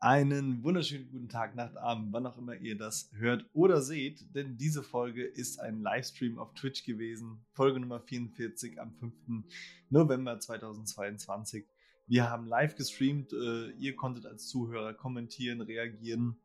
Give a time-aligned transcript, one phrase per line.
[0.00, 4.56] Einen wunderschönen guten Tag, Nacht, Abend, wann auch immer ihr das hört oder seht, denn
[4.56, 7.44] diese Folge ist ein Livestream auf Twitch gewesen.
[7.50, 9.12] Folge Nummer 44 am 5.
[9.90, 11.66] November 2022.
[12.06, 16.36] Wir haben live gestreamt, äh, ihr konntet als Zuhörer kommentieren, reagieren,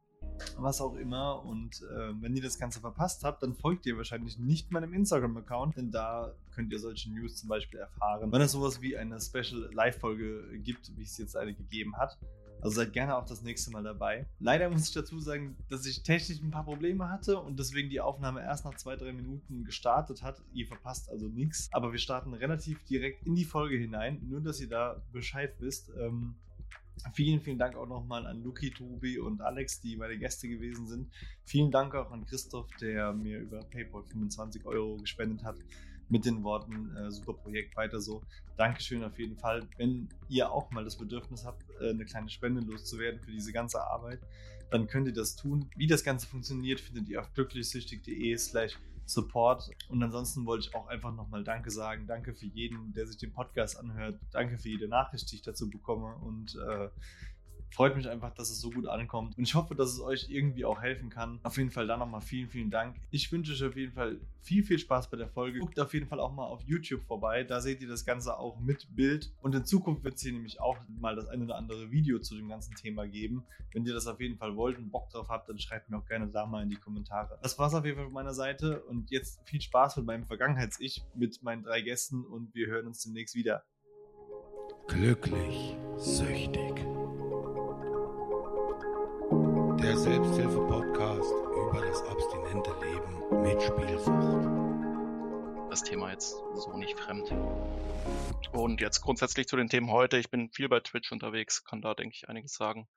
[0.57, 1.45] was auch immer.
[1.45, 5.77] Und äh, wenn ihr das Ganze verpasst habt, dann folgt ihr wahrscheinlich nicht meinem Instagram-Account,
[5.77, 9.69] denn da könnt ihr solche News zum Beispiel erfahren, wenn es sowas wie eine Special
[9.71, 12.17] Live-Folge gibt, wie es jetzt eine gegeben hat.
[12.63, 14.25] Also seid gerne auch das nächste Mal dabei.
[14.39, 17.99] Leider muss ich dazu sagen, dass ich technisch ein paar Probleme hatte und deswegen die
[17.99, 20.41] Aufnahme erst nach zwei, drei Minuten gestartet hat.
[20.53, 21.67] Ihr verpasst also nichts.
[21.73, 25.91] Aber wir starten relativ direkt in die Folge hinein, nur dass ihr da Bescheid wisst.
[25.99, 26.35] Ähm,
[27.13, 31.11] Vielen, vielen Dank auch nochmal an Luki, Tobi und Alex, die meine Gäste gewesen sind.
[31.43, 35.57] Vielen Dank auch an Christoph, der mir über PayPal 25 Euro gespendet hat
[36.13, 38.21] mit den Worten, äh, super Projekt, weiter so.
[38.55, 39.67] Dankeschön auf jeden Fall.
[39.77, 43.81] Wenn ihr auch mal das Bedürfnis habt, äh, eine kleine Spende loszuwerden für diese ganze
[43.81, 44.19] Arbeit,
[44.69, 45.67] dann könnt ihr das tun.
[45.75, 49.71] Wie das Ganze funktioniert, findet ihr auf glücklichsüchtig.de slash support.
[49.89, 52.05] Und ansonsten wollte ich auch einfach nochmal Danke sagen.
[52.05, 54.19] Danke für jeden, der sich den Podcast anhört.
[54.31, 56.15] Danke für jede Nachricht, die ich dazu bekomme.
[56.17, 56.89] Und äh,
[57.73, 59.37] freut mich einfach, dass es so gut ankommt.
[59.37, 61.39] Und ich hoffe, dass es euch irgendwie auch helfen kann.
[61.43, 62.95] Auf jeden Fall dann nochmal vielen, vielen Dank.
[63.09, 65.59] Ich wünsche euch auf jeden Fall viel, viel Spaß bei der Folge.
[65.59, 67.43] Guckt auf jeden Fall auch mal auf YouTube vorbei.
[67.43, 69.31] Da seht ihr das Ganze auch mit Bild.
[69.41, 72.35] Und in Zukunft wird es hier nämlich auch mal das eine oder andere Video zu
[72.35, 73.43] dem ganzen Thema geben.
[73.73, 76.05] Wenn ihr das auf jeden Fall wollt und Bock drauf habt, dann schreibt mir auch
[76.05, 77.39] gerne da mal in die Kommentare.
[77.41, 78.83] Das war's auf jeden Fall von meiner Seite.
[78.83, 83.01] Und jetzt viel Spaß mit meinem Vergangenheits-Ich, mit meinen drei Gästen und wir hören uns
[83.03, 83.63] demnächst wieder.
[84.87, 86.92] Glücklich, süchtig
[89.83, 94.47] der Selbsthilfe-Podcast über das abstinente Leben mit Spielsucht.
[95.69, 97.29] Das Thema jetzt so nicht fremd.
[98.53, 100.17] Und jetzt grundsätzlich zu den Themen heute.
[100.17, 102.87] Ich bin viel bei Twitch unterwegs, kann da, denke ich, einiges sagen.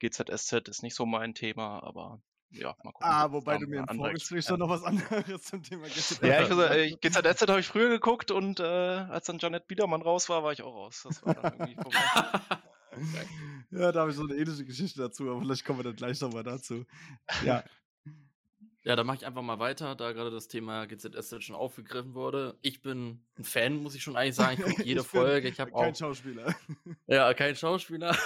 [0.00, 3.08] GZSZ ist nicht so mein Thema, aber ja, mal gucken.
[3.08, 6.50] Ah, wobei du mir im Vorgespräch schon noch was anderes zum Thema GZSZ Ja, ich
[6.50, 10.50] äh, GZSZ habe ich früher geguckt und äh, als dann Janet Biedermann raus war, war
[10.50, 11.02] ich auch raus.
[11.04, 12.58] Das war dann irgendwie vorbei.
[13.70, 16.20] ja, da habe ich so eine ähnliche Geschichte dazu, aber vielleicht kommen wir dann gleich
[16.20, 16.84] nochmal dazu.
[17.44, 17.64] Ja.
[18.84, 22.58] Ja, dann mache ich einfach mal weiter, da gerade das Thema GZS schon aufgegriffen wurde.
[22.62, 24.60] Ich bin ein Fan, muss ich schon eigentlich sagen.
[24.60, 25.48] Ich gucke jede ich Folge.
[25.48, 25.82] Ich habe auch.
[25.82, 26.54] Kein Schauspieler.
[27.06, 28.16] Ja, kein Schauspieler.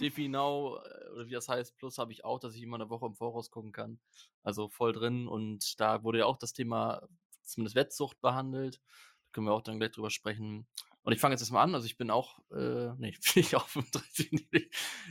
[0.00, 2.90] Defi Now, äh, oder wie das heißt, plus habe ich auch, dass ich immer eine
[2.90, 4.00] Woche im Voraus gucken kann.
[4.42, 5.28] Also voll drin.
[5.28, 7.06] Und da wurde ja auch das Thema
[7.42, 8.80] zumindest Wettsucht behandelt.
[9.22, 10.66] Da können wir auch dann gleich drüber sprechen.
[11.06, 11.72] Und ich fange jetzt erstmal an.
[11.76, 14.68] Also ich bin auch, äh, nee, bin ich auch 35,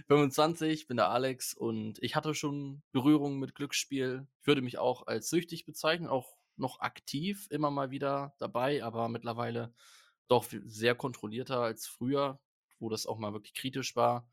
[0.08, 4.28] 25, bin der Alex und ich hatte schon Berührung mit Glücksspiel.
[4.42, 9.08] Ich würde mich auch als süchtig bezeichnen, auch noch aktiv immer mal wieder dabei, aber
[9.08, 9.74] mittlerweile
[10.28, 12.42] doch sehr kontrollierter als früher,
[12.78, 14.30] wo das auch mal wirklich kritisch war.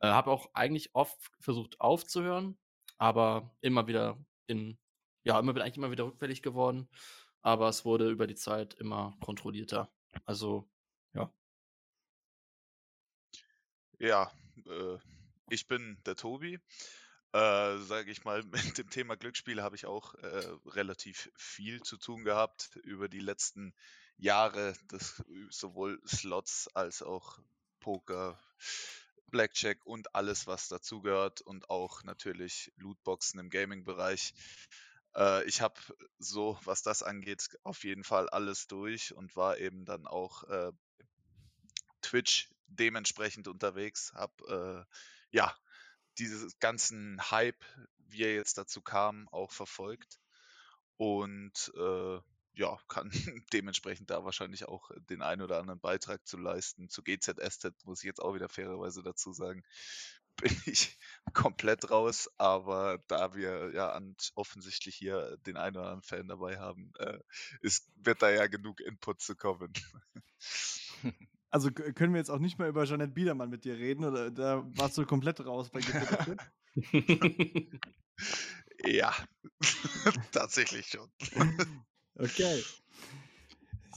[0.00, 2.58] Äh, Habe auch eigentlich oft versucht aufzuhören,
[2.98, 4.78] aber immer wieder in,
[5.24, 6.90] ja, immer bin eigentlich immer wieder rückfällig geworden.
[7.40, 9.90] Aber es wurde über die Zeit immer kontrollierter.
[10.26, 10.68] Also
[13.98, 14.30] Ja,
[14.66, 14.98] äh,
[15.50, 16.58] ich bin der Tobi.
[17.32, 18.42] Äh, sage ich mal,
[18.74, 23.20] mit dem Thema Glücksspiele habe ich auch äh, relativ viel zu tun gehabt über die
[23.20, 23.74] letzten
[24.16, 27.38] Jahre, das, sowohl Slots als auch
[27.80, 28.38] Poker,
[29.30, 34.32] Blackjack und alles, was dazugehört und auch natürlich Lootboxen im Gaming-Bereich.
[35.16, 35.80] Äh, ich habe
[36.18, 40.72] so, was das angeht, auf jeden Fall alles durch und war eben dann auch äh,
[42.00, 45.54] Twitch dementsprechend unterwegs, habe äh, ja
[46.18, 47.64] diesen ganzen Hype,
[47.98, 50.18] wie er jetzt dazu kam, auch verfolgt
[50.96, 52.18] und äh,
[52.58, 53.10] ja, kann
[53.52, 56.88] dementsprechend da wahrscheinlich auch den einen oder anderen Beitrag zu leisten.
[56.88, 59.62] Zu GZSZ muss ich jetzt auch wieder fairerweise dazu sagen,
[60.36, 60.98] bin ich
[61.34, 64.00] komplett raus, aber da wir ja
[64.34, 67.18] offensichtlich hier den einen oder anderen Fan dabei haben, äh,
[67.60, 69.72] ist, wird da ja genug Input zu kommen.
[71.50, 74.66] Also können wir jetzt auch nicht mehr über Jeanette Biedermann mit dir reden oder da
[74.76, 75.80] warst du komplett raus bei
[78.84, 79.14] ja,
[80.32, 81.10] tatsächlich schon.
[82.18, 82.62] okay.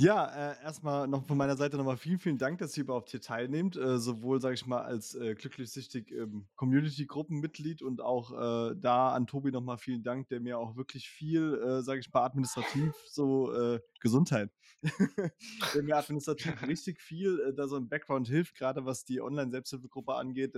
[0.01, 3.21] Ja, äh, erstmal noch von meiner Seite nochmal vielen, vielen Dank, dass ihr überhaupt hier
[3.21, 3.75] teilnehmt.
[3.75, 9.27] Äh, sowohl, sage ich mal, als äh, glücklich-süchtig ähm, Community-Gruppenmitglied und auch äh, da an
[9.27, 13.53] Tobi nochmal vielen Dank, der mir auch wirklich viel, äh, sage ich mal, administrativ so
[13.53, 14.49] äh, Gesundheit,
[15.75, 20.15] der mir administrativ richtig viel äh, da so im Background hilft, gerade was die Online-Selbsthilfegruppe
[20.15, 20.55] angeht,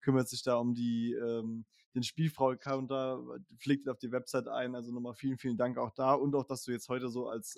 [0.00, 3.22] kümmert sich da um die ähm, den Spielfrau-Account da,
[3.58, 4.74] pflegt auf die Website ein.
[4.74, 7.56] Also nochmal vielen, vielen Dank auch da und auch, dass du jetzt heute so als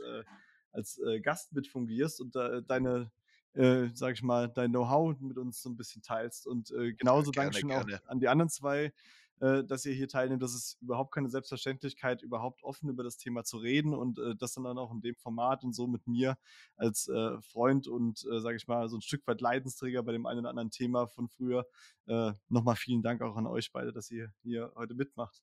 [0.74, 3.10] als äh, Gast mit fungierst und äh, deine,
[3.54, 6.46] äh, sag ich mal, dein Know-how mit uns so ein bisschen teilst.
[6.46, 8.92] Und äh, genauso Gerne, Dankeschön auch an die anderen zwei,
[9.40, 10.42] äh, dass ihr hier teilnehmt.
[10.42, 14.54] Das ist überhaupt keine Selbstverständlichkeit, überhaupt offen über das Thema zu reden und äh, das
[14.54, 16.36] dann auch in dem Format und so mit mir
[16.76, 20.26] als äh, Freund und, äh, sage ich mal, so ein Stück weit Leidensträger bei dem
[20.26, 21.66] einen oder anderen Thema von früher.
[22.06, 25.42] Äh, Nochmal vielen Dank auch an euch beide, dass ihr hier heute mitmacht.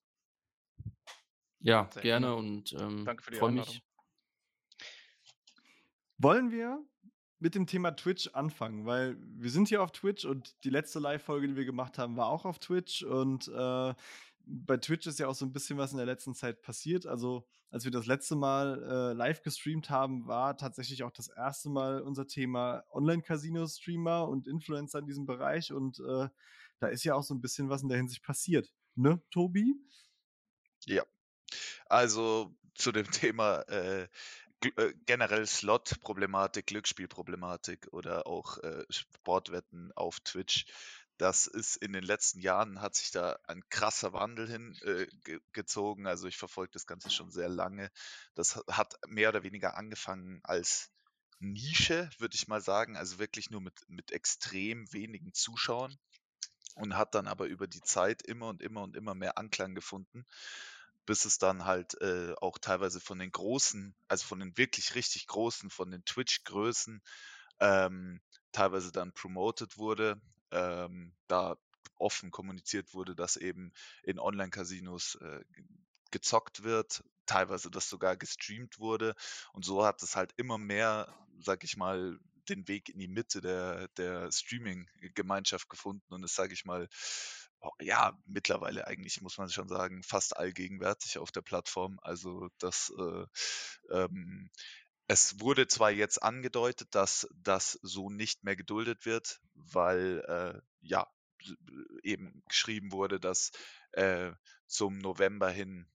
[1.60, 3.82] Ja, Sehr gerne und ähm, Danke für die freue mich.
[6.22, 6.80] Wollen wir
[7.40, 11.48] mit dem Thema Twitch anfangen, weil wir sind hier auf Twitch und die letzte Live-Folge,
[11.48, 13.94] die wir gemacht haben, war auch auf Twitch und äh,
[14.44, 17.06] bei Twitch ist ja auch so ein bisschen was in der letzten Zeit passiert.
[17.06, 21.70] Also als wir das letzte Mal äh, live gestreamt haben, war tatsächlich auch das erste
[21.70, 26.28] Mal unser Thema Online-Casino-Streamer und Influencer in diesem Bereich und äh,
[26.78, 28.72] da ist ja auch so ein bisschen was in der Hinsicht passiert.
[28.94, 29.74] Ne, Tobi?
[30.86, 31.02] Ja.
[31.86, 34.06] Also zu dem Thema äh,
[35.06, 40.66] generell Slot-Problematik, Glücksspielproblematik oder auch äh, Sportwetten auf Twitch.
[41.18, 46.06] Das ist in den letzten Jahren hat sich da ein krasser Wandel hingezogen.
[46.06, 47.90] Äh, also ich verfolge das Ganze schon sehr lange.
[48.34, 50.90] Das ha- hat mehr oder weniger angefangen als
[51.38, 55.96] Nische, würde ich mal sagen, also wirklich nur mit, mit extrem wenigen Zuschauern
[56.76, 60.24] und hat dann aber über die Zeit immer und immer und immer mehr Anklang gefunden,
[61.12, 65.26] bis es dann halt äh, auch teilweise von den großen, also von den wirklich richtig
[65.26, 67.02] großen, von den Twitch-Größen,
[67.60, 70.18] ähm, teilweise dann promoted wurde,
[70.52, 71.56] ähm, da
[71.98, 75.64] offen kommuniziert wurde, dass eben in Online-Casinos äh, ge-
[76.12, 79.14] gezockt wird, teilweise das sogar gestreamt wurde.
[79.52, 82.18] Und so hat es halt immer mehr, sag ich mal,
[82.48, 86.88] den Weg in die Mitte der, der Streaming-Gemeinschaft gefunden und ist, sage ich mal,
[87.80, 91.98] ja, mittlerweile eigentlich muss man schon sagen, fast allgegenwärtig auf der Plattform.
[92.02, 93.26] Also das, äh,
[93.90, 94.50] ähm,
[95.08, 101.06] es wurde zwar jetzt angedeutet, dass das so nicht mehr geduldet wird, weil äh, ja
[102.02, 103.50] eben geschrieben wurde, dass
[103.92, 104.32] äh,
[104.66, 105.86] zum November hin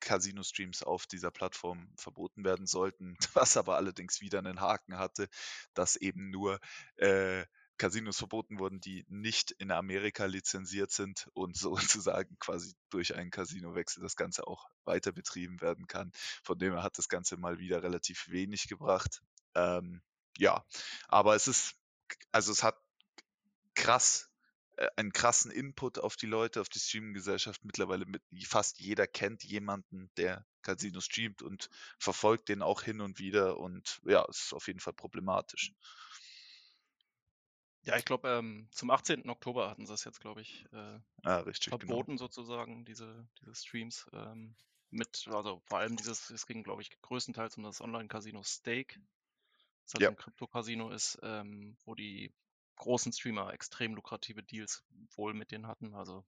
[0.00, 5.28] Casino-Streams auf dieser Plattform verboten werden sollten, was aber allerdings wieder einen Haken hatte,
[5.74, 6.60] dass eben nur
[6.96, 7.44] äh,
[7.76, 11.56] Casinos verboten wurden, die nicht in Amerika lizenziert sind und
[12.02, 16.12] sozusagen quasi durch einen Casinowechsel das Ganze auch weiter betrieben werden kann.
[16.42, 19.22] Von dem her hat das Ganze mal wieder relativ wenig gebracht.
[19.54, 20.02] Ähm,
[20.38, 20.64] ja,
[21.08, 21.76] aber es ist,
[22.32, 22.76] also es hat
[23.74, 24.30] krass,
[24.76, 27.64] äh, einen krassen Input auf die Leute, auf die Streaming-Gesellschaft.
[27.64, 31.68] Mittlerweile mit, fast jeder kennt jemanden, der Casino streamt und
[31.98, 35.72] verfolgt den auch hin und wieder und ja, es ist auf jeden Fall problematisch.
[37.86, 39.28] Ja, ich glaube, ähm, zum 18.
[39.30, 42.04] Oktober hatten sie es jetzt, glaube ich, äh, Ja, richtig, genau.
[42.04, 44.08] verboten sozusagen, diese, diese Streams.
[44.12, 44.56] Ähm,
[44.90, 49.00] mit, also vor allem dieses, es ging, glaube ich, größtenteils um das Online-Casino Stake,
[49.84, 50.10] das halt Ja.
[50.10, 52.34] ein Krypto-Casino ist, ähm, wo die
[52.76, 54.84] großen Streamer extrem lukrative Deals
[55.16, 55.94] wohl mit denen hatten.
[55.94, 56.24] Also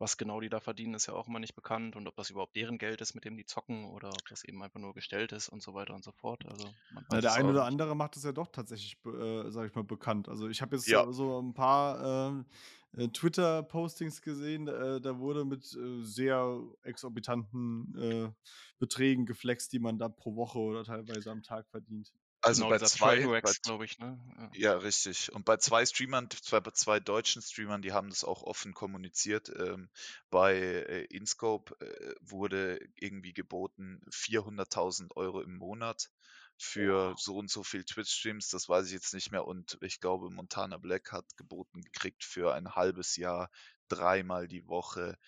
[0.00, 2.56] was genau die da verdienen, ist ja auch immer nicht bekannt und ob das überhaupt
[2.56, 5.48] deren Geld ist, mit dem die zocken oder ob das eben einfach nur gestellt ist
[5.48, 6.46] und so weiter und so fort.
[6.46, 7.64] Also man Ja, der eine oder nicht.
[7.64, 10.28] andere macht es ja doch tatsächlich, äh, sag ich mal, bekannt.
[10.28, 11.04] Also ich habe jetzt Ja.
[11.04, 12.46] so, so ein paar ähm,
[12.92, 18.32] äh, Twitter-Postings gesehen, äh, da wurde mit äh, sehr exorbitanten äh,
[18.78, 22.12] Beträgen geflext, die man da pro Woche oder teilweise am Tag verdient.
[22.42, 24.18] Also genau, bei zwei, glaube ich, ne?
[24.38, 24.72] Ja.
[24.72, 25.32] ja, richtig.
[25.32, 29.50] Und bei zwei Streamern, zwei, bei zwei deutschen Streamern, die haben das auch offen kommuniziert.
[29.54, 29.90] Ähm,
[30.30, 36.10] bei äh, InScope äh, wurde irgendwie geboten 400.000 Euro im Monat
[36.56, 38.48] für so und so viel Twitch-Streams.
[38.48, 39.46] Das weiß ich jetzt nicht mehr.
[39.46, 43.50] Und ich glaube, Montana Black hat geboten gekriegt für ein halbes Jahr
[43.88, 45.18] dreimal die Woche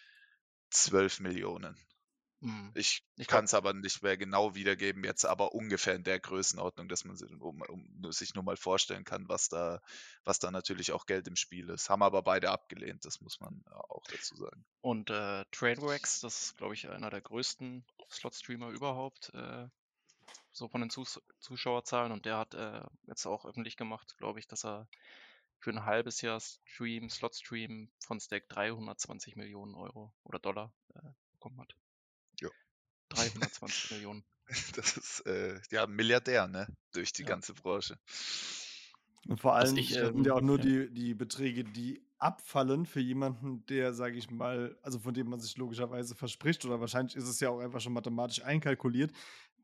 [0.70, 1.76] 12 Millionen.
[2.42, 2.72] Mhm.
[2.74, 6.88] Ich Ich kann es aber nicht mehr genau wiedergeben, jetzt aber ungefähr in der Größenordnung,
[6.88, 9.80] dass man sich, um, um, sich nur mal vorstellen kann, was da,
[10.24, 11.88] was da natürlich auch Geld im Spiel ist.
[11.88, 14.64] Haben aber beide abgelehnt, das muss man äh, auch dazu sagen.
[14.80, 19.68] und äh, Trailwax, das ist, glaube ich, einer der größten Slot-Streamer überhaupt, äh,
[20.50, 22.10] so von den Zus Zuschauerzahlen.
[22.10, 24.88] Und der hat äh, jetzt auch öffentlich gemacht, glaube ich, dass er
[25.60, 31.60] für ein halbes Jahr Stream, Slot-Stream von Stake 320 Millionen Euro oder Dollar äh, bekommen
[31.60, 31.76] hat.
[33.16, 33.22] Ja.
[33.22, 34.24] 320 Millionen.
[34.76, 36.66] Das ist äh, ja ein Milliardär, ne?
[36.92, 37.28] Durch die Ja.
[37.28, 37.98] ganze Branche.
[39.28, 40.64] Und vor allem ich, das sind ja ähm, auch nur ja.
[40.64, 45.40] die, die Beträge, die abfallen für jemanden, der, sage ich mal, also von dem man
[45.40, 49.12] sich logischerweise verspricht, oder wahrscheinlich ist es ja auch einfach schon mathematisch einkalkuliert,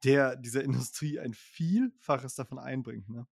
[0.05, 3.09] der dieser Industrie ein Vielfaches davon einbringt.
[3.09, 3.27] Ne?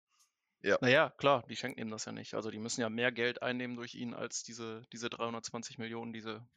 [0.81, 2.33] Naja, klar, die schenken ihm das ja nicht.
[2.33, 6.47] Also die müssen ja mehr Geld einnehmen durch ihn als diese, diese 320 Millionen, diese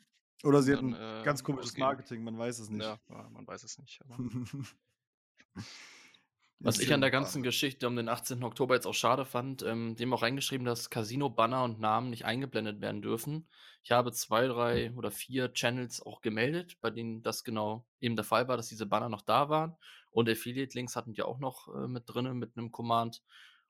[0.45, 1.77] Oder sie dann hatten äh, ganz komisches.
[1.77, 2.85] Marketing, man weiß es nicht.
[2.85, 2.99] Ja,
[3.31, 4.01] man weiß es nicht.
[6.61, 7.45] Was ich an der ganzen.
[7.45, 8.43] Geschichte um den 18.
[8.43, 12.81] Oktober jetzt auch schade fand, ähm, dem auch reingeschrieben, dass Casino-Banner und Namen nicht eingeblendet
[12.81, 13.49] werden dürfen.
[13.85, 18.25] Ich habe zwei, drei oder vier Channels auch gemeldet, bei denen das genau eben der
[18.25, 19.77] Fall war, dass diese Banner noch da waren.
[20.11, 23.23] Und Affiliate-Links hatten die auch noch äh, mit drin, mit einem Command.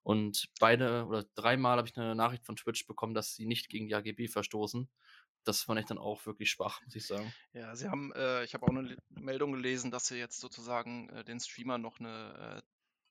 [0.03, 3.89] Und beide oder dreimal habe ich eine Nachricht von Twitch bekommen, dass sie nicht gegen
[3.89, 4.89] die AGB verstoßen.
[5.49, 7.33] Das fand ich dann auch wirklich schwach, muss ich sagen.
[7.55, 11.25] Ja, sie haben, äh, ich habe auch eine Meldung gelesen, dass sie jetzt sozusagen äh,
[11.25, 12.63] den Streamer noch eine äh,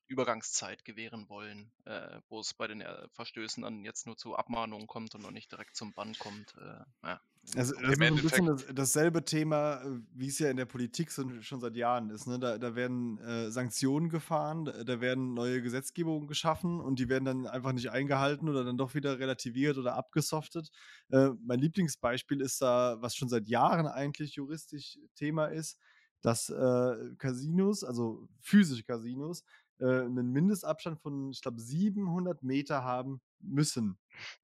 [0.08, 4.86] Übergangszeit gewähren wollen, äh, wo es bei den äh, Verstößen dann jetzt nur zu Abmahnungen
[4.86, 6.54] kommt und noch nicht direkt zum Bann kommt.
[6.58, 7.20] Äh, ja.
[7.56, 11.10] Also, das ist ein bisschen das, dasselbe Thema, äh, wie es ja in der Politik
[11.10, 12.26] so, schon seit Jahren ist.
[12.26, 12.38] Ne?
[12.38, 17.24] Da, da werden äh, Sanktionen gefahren, da, da werden neue Gesetzgebungen geschaffen und die werden
[17.24, 20.70] dann einfach nicht eingehalten oder dann doch wieder relativiert oder abgesoftet.
[21.10, 25.78] Äh, mein Lieblingsbeispiel ist da, was schon seit Jahren eigentlich juristisch Thema ist,
[26.20, 29.44] dass äh, Casinos, also physische Casinos,
[29.80, 33.98] äh, einen Mindestabstand von, ich glaube, 700 Meter haben müssen,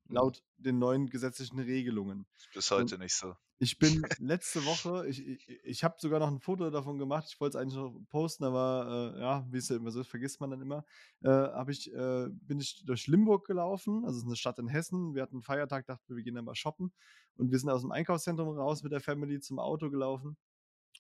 [0.09, 0.15] Mhm.
[0.15, 2.27] laut den neuen gesetzlichen Regelungen.
[2.53, 3.35] Bis heute nicht so.
[3.59, 7.41] Ich bin letzte Woche, ich, ich, ich habe sogar noch ein Foto davon gemacht, ich
[7.41, 10.41] wollte es eigentlich noch posten, aber äh, ja, wie es ja immer so ist, vergisst
[10.41, 10.85] man dann immer.
[11.23, 15.15] Äh, ich, äh, bin ich durch Limburg gelaufen, also es ist eine Stadt in Hessen.
[15.15, 16.93] Wir hatten einen Feiertag, dachten wir, wir gehen dann mal shoppen.
[17.37, 20.37] Und wir sind aus dem Einkaufszentrum raus mit der Family zum Auto gelaufen.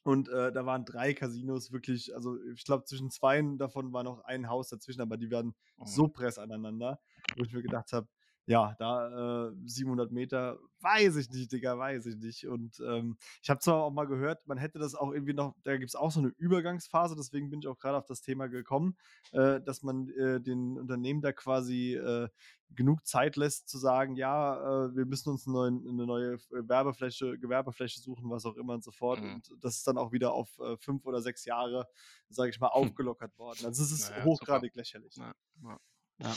[0.04, 4.20] Und äh, da waren drei Casinos wirklich, also ich glaube, zwischen zwei davon war noch
[4.24, 5.82] ein Haus dazwischen, aber die waren Mhm.
[5.82, 7.00] so press aneinander,
[7.36, 8.08] wo ich mir gedacht habe,
[8.46, 12.46] ja, da äh, 700 Meter, weiß ich nicht, Digga, weiß ich nicht.
[12.46, 15.76] Und ähm, ich habe zwar auch mal gehört, man hätte das auch irgendwie noch, da
[15.76, 18.96] gibt es auch so eine Übergangsphase, deswegen bin ich auch gerade auf das Thema gekommen,
[19.32, 22.28] äh, dass man äh, den Unternehmen da quasi äh,
[22.74, 27.38] genug Zeit lässt zu sagen, ja, äh, wir müssen uns einen neuen, eine neue Werbefläche,
[27.38, 29.20] Gewerbefläche suchen, was auch immer und so fort.
[29.20, 29.34] Mhm.
[29.34, 31.86] Und das ist dann auch wieder auf äh, fünf oder sechs Jahre,
[32.28, 33.64] sage ich mal, aufgelockert worden.
[33.64, 35.16] Also es ist Naja, hochgradig lächerlich.
[35.16, 35.34] Ja.
[35.62, 35.78] Ja.
[36.18, 36.34] Ja.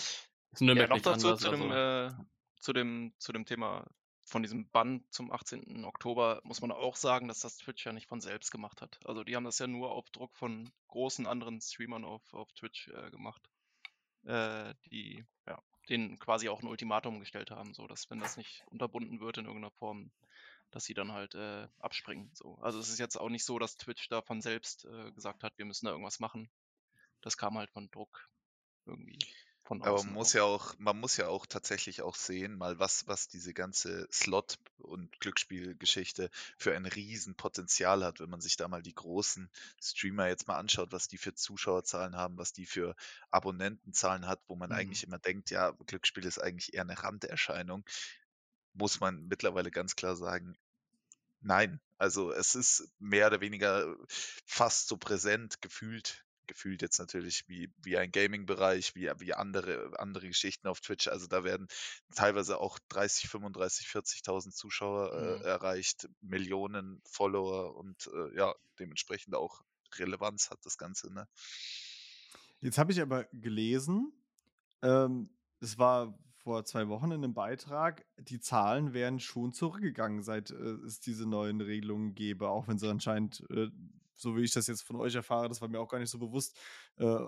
[0.58, 2.16] Ist Ja, Nürnberg noch dazu anders, zu dem, also.
[2.16, 2.26] äh,
[2.60, 3.86] zu, dem, zu dem Thema
[4.24, 5.86] von diesem Bann zum 18.
[5.86, 9.00] Oktober muss man auch sagen, dass das Twitch ja nicht von selbst gemacht hat.
[9.06, 12.88] Also die haben das ja nur auf Druck von großen anderen Streamern auf, auf Twitch
[12.88, 13.52] äh, gemacht,
[14.26, 18.64] äh, die ja, denen quasi auch ein Ultimatum gestellt haben, so dass wenn das nicht
[18.66, 20.12] unterbunden wird in irgendeiner Form,
[20.72, 22.32] dass sie dann halt äh, abspringen.
[22.34, 22.56] So.
[22.62, 25.56] Also es ist jetzt auch nicht so, dass Twitch da von selbst äh, gesagt hat,
[25.58, 26.50] wir müssen da irgendwas machen.
[27.22, 28.28] Das kam halt von Druck
[28.88, 29.20] irgendwie
[29.68, 30.34] von Aber man muss auch.
[30.34, 34.58] ja auch, man muss ja auch tatsächlich auch sehen, mal was, was diese ganze Slot-
[34.80, 39.50] und Glücksspielgeschichte für ein Riesenpotenzial hat, wenn man sich da mal die großen
[39.82, 42.96] Streamer jetzt mal anschaut, was die für Zuschauerzahlen haben, was die für
[43.32, 44.72] Abonnentenzahlen hat, wo man Mhm.
[44.72, 47.84] eigentlich immer denkt, ja, Glücksspiel ist eigentlich eher eine Randerscheinung,
[48.74, 50.58] muss man mittlerweile ganz klar sagen,
[51.42, 51.82] nein.
[51.98, 57.98] Also es ist mehr oder weniger fast so präsent gefühlt, gefühlt jetzt natürlich wie, wie
[57.98, 61.08] ein Gaming-Bereich, wie, wie andere, andere Geschichten auf Twitch.
[61.08, 61.68] Also da werden
[62.16, 65.42] teilweise auch 30, 35, 40.000 Zuschauer äh, Mhm.
[65.46, 69.62] erreicht, Millionen Follower und äh, ja, dementsprechend auch
[69.96, 71.14] Relevanz hat das Ganze.
[71.14, 71.28] Ne?
[72.62, 74.12] Jetzt habe ich aber gelesen,
[74.82, 80.52] ähm, es war vor zwei Wochen in einem Beitrag, die Zahlen wären schon zurückgegangen, seit
[80.52, 83.68] äh, es diese neuen Regelungen gäbe, auch wenn sie anscheinend, äh,
[84.18, 86.20] so wie ich das jetzt von euch erfahre, das war mir auch gar nicht so
[86.20, 86.60] bewusst,
[86.98, 87.26] äh,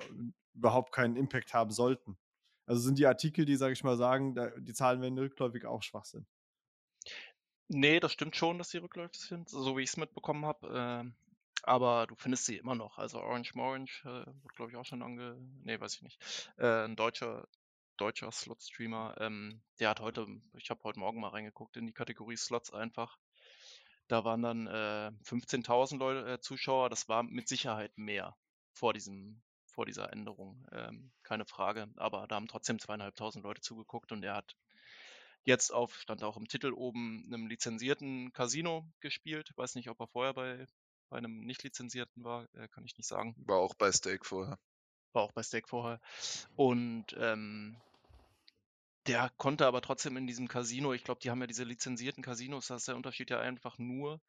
[0.53, 2.17] überhaupt keinen Impact haben sollten.
[2.65, 5.81] Also sind die Artikel, die, sage ich mal, sagen, da, die Zahlen werden rückläufig auch
[5.81, 6.27] Schwachsinn.
[7.67, 10.71] Nee, das stimmt schon, dass sie rückläufig sind, so wie ich es mitbekommen habe.
[10.75, 11.15] ähm,
[11.63, 12.97] aber du findest sie immer noch.
[12.97, 15.37] Also Orange Morange äh, wird, glaube ich, auch schon ange...
[15.63, 16.53] Nee, weiß ich nicht.
[16.57, 17.47] Äh, ein deutscher,
[17.97, 20.25] deutscher Slot-Streamer, ähm, der hat heute,
[20.57, 23.17] ich habe heute Morgen mal reingeguckt in die Kategorie Slots einfach.
[24.09, 26.89] Da waren dann äh, 15.000 Leute, äh, Zuschauer.
[26.89, 28.35] Das war mit Sicherheit mehr
[28.73, 30.67] vor diesem, vor dieser Änderung.
[30.71, 31.87] Ähm, keine Frage.
[31.95, 34.55] Aber da haben trotzdem zweieinhalbtausend Leute zugeguckt und er hat
[35.43, 39.51] jetzt auf, stand auch im Titel oben, einem lizenzierten Casino gespielt.
[39.55, 40.65] Weiß nicht, ob er vorher bei,
[41.09, 43.35] bei einem nicht lizenzierten war, äh, kann ich nicht sagen.
[43.45, 44.57] War auch bei Steak vorher.
[45.13, 46.01] War auch bei Stake vorher.
[46.55, 47.77] Und ähm,
[49.09, 52.67] der konnte aber trotzdem in diesem Casino, ich glaube, die haben ja diese lizenzierten Casinos,
[52.67, 54.21] da ist der Unterschied ja einfach nur,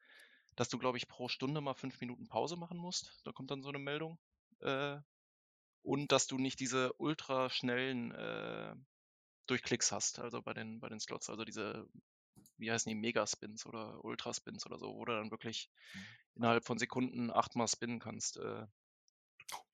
[0.55, 3.21] dass du, glaube ich, pro Stunde mal fünf Minuten Pause machen musst.
[3.23, 4.17] Da kommt dann so eine Meldung.
[4.59, 4.97] Äh,
[5.83, 8.73] und dass du nicht diese ultra schnellen äh,
[9.45, 11.87] Durchklicks hast, also bei den, bei den Slots, also diese,
[12.57, 15.69] wie heißen die, Megaspins oder Ultraspins oder so, wo du dann wirklich
[16.33, 18.65] innerhalb von Sekunden achtmal spinnen kannst äh,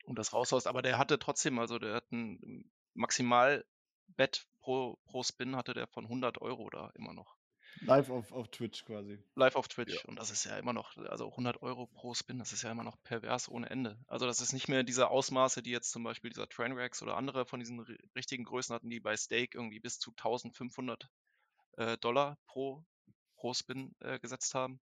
[0.04, 0.68] und das raushaust.
[0.68, 6.04] Aber der hatte trotzdem, also der hat ein Maximalbett pro, pro Spin hatte der von
[6.04, 7.38] 100 Euro da immer noch.
[7.80, 9.18] Live auf, auf Twitch quasi.
[9.36, 9.94] Live auf Twitch.
[9.94, 10.10] Ja.
[10.10, 12.84] Und das ist ja immer noch, also 100 Euro pro Spin, das ist ja immer
[12.84, 13.98] noch pervers ohne Ende.
[14.08, 17.46] Also das ist nicht mehr diese Ausmaße, die jetzt zum Beispiel dieser Trainwrecks oder andere
[17.46, 21.08] von diesen ri- richtigen Größen hatten, die bei Stake irgendwie bis zu 1500
[21.78, 22.84] äh, Dollar pro,
[23.38, 24.82] pro Spin äh, gesetzt haben.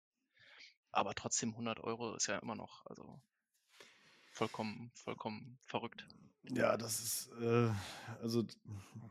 [0.91, 3.21] Aber trotzdem 100 Euro ist ja immer noch, also
[4.31, 6.07] vollkommen, vollkommen verrückt.
[6.51, 7.69] Ja, das ist, äh,
[8.21, 8.43] also,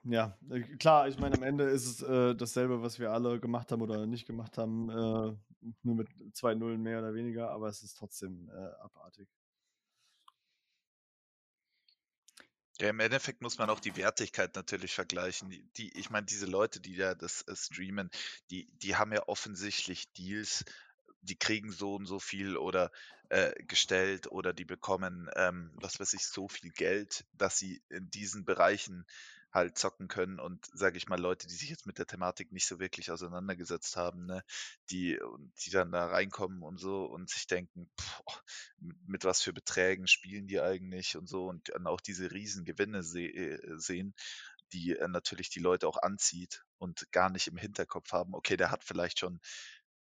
[0.05, 3.73] ja, äh, klar, ich meine, am Ende ist es äh, dasselbe, was wir alle gemacht
[3.73, 5.37] haben oder nicht gemacht haben, äh,
[5.83, 9.29] nur mit zwei Nullen mehr oder weniger, aber es ist trotzdem äh, abartig.
[12.81, 15.51] Ja, im Endeffekt muss man auch die Wertigkeit natürlich vergleichen.
[15.77, 18.11] Die, ich meine, diese Leute, die ja das äh, streamen,
[18.51, 20.65] die, die haben ja offensichtlich Deals,
[21.25, 22.91] die kriegen so und so viel oder
[23.31, 28.11] äh, gestellt oder die bekommen, ähm, was weiß ich, so viel Geld, dass sie in
[28.11, 29.07] diesen Bereichen
[29.55, 32.67] halt zocken können und sage ich mal Leute, die sich jetzt mit der Thematik nicht
[32.67, 34.43] so wirklich auseinandergesetzt haben, ne,
[34.91, 35.19] die
[35.65, 38.43] die dann da reinkommen und so und sich denken, boah,
[38.81, 42.65] mit, mit was für Beträgen spielen die eigentlich und so und dann auch diese riesen
[42.65, 44.15] Gewinne se äh, sehen,
[44.73, 48.73] die äh, natürlich die Leute auch anzieht und gar nicht im Hinterkopf haben, okay, der
[48.73, 49.41] hat vielleicht schon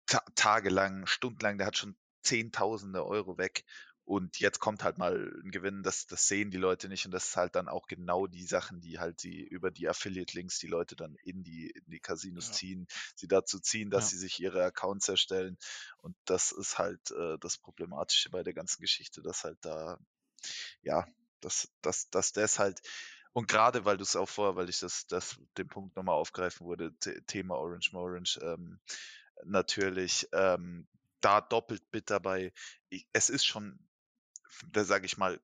[0.07, 3.65] ta tagelang, stundenlang, der hat schon Zehntausende Euro weg
[4.05, 7.27] und jetzt kommt halt mal ein Gewinn, das, das sehen die Leute nicht und das
[7.29, 10.97] ist halt dann auch genau die Sachen, die halt die über die Affiliate-Links die Leute
[10.97, 12.53] dann in die, in die Casinos Ja.
[12.53, 14.11] ziehen, sie dazu ziehen, dass Ja.
[14.11, 15.57] sie sich ihre Accounts erstellen
[15.99, 19.99] und das ist halt äh, das Problematische bei der ganzen Geschichte, dass halt da,
[20.83, 21.07] ja,
[21.41, 22.81] dass, dass, dass das halt
[23.33, 26.67] und gerade weil du es auch vorher, weil ich das, das den Punkt nochmal aufgreifen
[26.67, 28.81] wurde, The Thema Orange Morange, ähm,
[29.45, 30.87] natürlich ähm,
[31.21, 32.53] da doppelt dabei.
[32.89, 33.79] Ich, es ist schon,
[34.73, 35.41] da sage ich mal,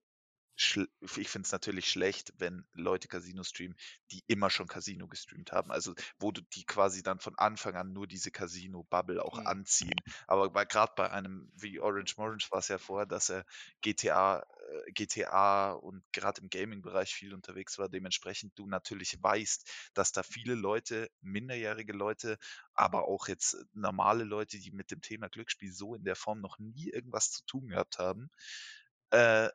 [1.17, 3.77] ich finde es natürlich schlecht, wenn Leute Casino streamen,
[4.11, 5.71] die immer schon Casino gestreamt haben.
[5.73, 9.45] Also wo du die quasi dann von Anfang an nur diese Casino-Bubble auch Mhm.
[9.45, 10.03] anziehen.
[10.27, 13.45] Aber gerade bei einem wie Orange Morange war es ja vorher, dass er
[13.81, 17.89] GTA, äh, GTA und gerade im Gaming-Bereich viel unterwegs war.
[17.89, 22.39] Dementsprechend du natürlich weißt, dass da viele Leute, minderjährige Leute,
[22.75, 26.59] aber auch jetzt normale Leute, die mit dem Thema Glücksspiel so in der Form noch
[26.59, 28.31] nie irgendwas zu tun gehabt haben,
[29.11, 29.49] äh,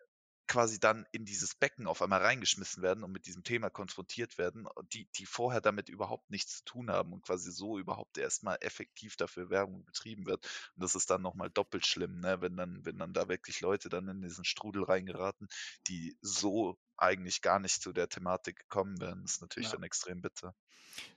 [0.47, 4.67] quasi dann in dieses Becken auf einmal reingeschmissen werden und mit diesem Thema konfrontiert werden,
[4.93, 9.15] die, die vorher damit überhaupt nichts zu tun haben und quasi so überhaupt erstmal effektiv
[9.17, 10.45] dafür Werbung betrieben wird.
[10.75, 12.41] Und das ist dann nochmal doppelt schlimm, ne?
[12.41, 15.47] wenn dann, wenn dann da wirklich Leute dann in diesen Strudel reingeraten,
[15.87, 19.21] die so eigentlich gar nicht zu der Thematik gekommen wären.
[19.23, 19.75] Das ist natürlich Ja.
[19.75, 20.55] dann extrem bitter.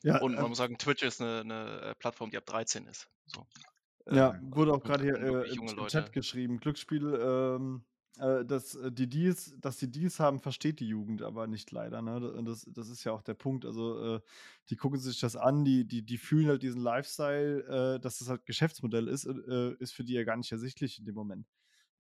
[0.02, 2.86] Ja, Und man äh, muss sagen, Twitch ist eine, eine äh, Plattform, die ab 13
[2.86, 3.08] ist.
[3.26, 3.46] So.
[4.10, 5.92] ja Ähm, wurde auch gerade hier äh, im Leute.
[5.92, 7.84] Chat geschrieben, Glücksspiel, ähm,
[8.20, 12.02] äh, dass äh, die Deals, dass die Deals haben, versteht die Jugend aber nicht leider.
[12.02, 12.42] Ne?
[12.44, 13.64] Das, das ist ja auch der Punkt.
[13.64, 14.20] Also äh,
[14.68, 18.28] die gucken sich das an, die, die, die fühlen halt diesen Lifestyle, äh, dass das
[18.28, 21.46] halt Geschäftsmodell ist, äh, ist für die ja gar nicht ersichtlich in dem Moment.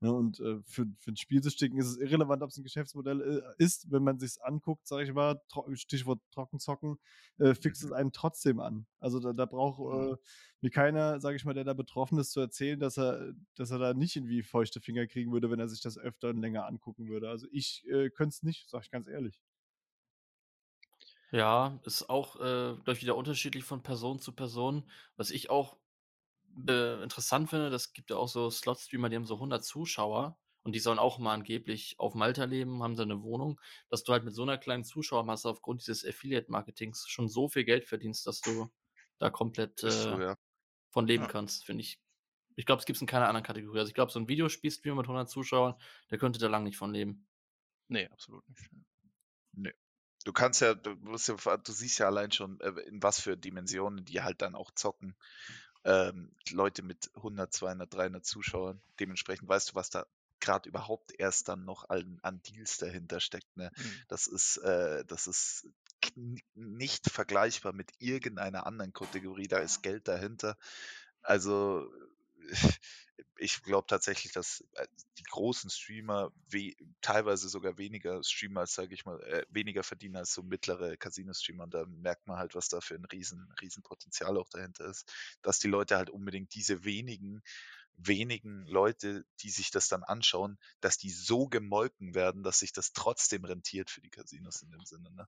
[0.00, 0.12] Ne?
[0.12, 3.20] Und äh, für, für den Spielsüchtigen ist es irrelevant, ob es ein Geschäftsmodell
[3.58, 5.40] äh, ist, wenn man sich anguckt, sage ich mal,
[5.74, 6.98] Stichwort Trockenzocken,
[7.38, 8.86] äh, fixt es einen trotzdem an.
[8.98, 10.14] Also da, da braucht Mhm.
[10.14, 10.16] äh,
[10.62, 13.78] mir keiner, sage ich mal, der da betroffen ist, zu erzählen, dass er, dass er
[13.78, 17.08] da nicht irgendwie feuchte Finger kriegen würde, wenn er sich das öfter und länger angucken
[17.08, 17.28] würde.
[17.28, 19.42] Also ich äh, könnte es nicht, sage ich ganz ehrlich.
[21.32, 22.40] Ja, ist auch, äh,
[22.74, 24.90] glaube ich, wieder unterschiedlich von Person zu Person.
[25.16, 25.76] Was ich auch
[26.68, 30.72] äh, interessant finde, das gibt ja auch so Slot-Streamer, die haben so 100 Zuschauer und
[30.74, 34.24] die sollen auch mal angeblich auf Malta leben, haben da eine Wohnung, dass du halt
[34.24, 38.70] mit so einer kleinen Zuschauermasse aufgrund dieses Affiliate-Marketings schon so viel Geld verdienst, dass du
[39.18, 40.36] da komplett Ist so, äh, ja.
[40.90, 41.28] von leben Ja.
[41.28, 41.98] kannst, finde ich.
[42.56, 43.78] Ich glaube, es gibt es in keiner anderen Kategorie.
[43.78, 45.76] Also ich glaube, so ein Videospielstreamer mit 100 Zuschauern,
[46.10, 47.26] der könnte da lang nicht von leben.
[47.88, 48.70] Nee, absolut nicht.
[50.24, 53.36] Du kannst ja, du, musst ja, du siehst ja allein schon, äh, in was für
[53.36, 55.16] Dimensionen die halt dann auch zocken.
[55.84, 58.80] Ähm, Leute mit 100, 200, 300 Zuschauern.
[58.98, 60.06] Dementsprechend weißt du, was da
[60.40, 63.56] gerade überhaupt erst dann noch an, an Deals dahinter steckt.
[63.56, 63.70] Ne?
[63.76, 64.02] Mhm.
[64.08, 65.68] Das ist, äh, das ist
[66.54, 69.48] nicht vergleichbar mit irgendeiner anderen Kategorie.
[69.48, 70.56] Da ist Geld dahinter.
[71.22, 71.90] Also
[73.38, 74.86] ich glaube tatsächlich, dass äh,
[75.18, 80.34] die großen Streamer we teilweise sogar weniger Streamer, sage ich mal, äh, weniger verdienen als
[80.34, 81.64] so mittlere Casino-Streamer.
[81.64, 85.10] Und da merkt man halt, was da für ein riesen, riesen Potenzial auch dahinter ist,
[85.42, 87.42] dass die Leute halt unbedingt diese wenigen
[88.02, 92.94] wenigen Leute, die sich das dann anschauen, dass die so gemolken werden, dass sich das
[92.94, 95.10] trotzdem rentiert für die Casinos in dem Sinne.
[95.10, 95.26] Ne?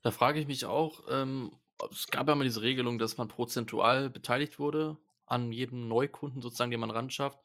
[0.00, 1.52] Da frage ich mich auch, ähm,
[1.90, 4.96] es gab ja mal diese Regelung, dass man prozentual beteiligt wurde
[5.30, 7.40] an jedem Neukunden sozusagen, den man ranschafft.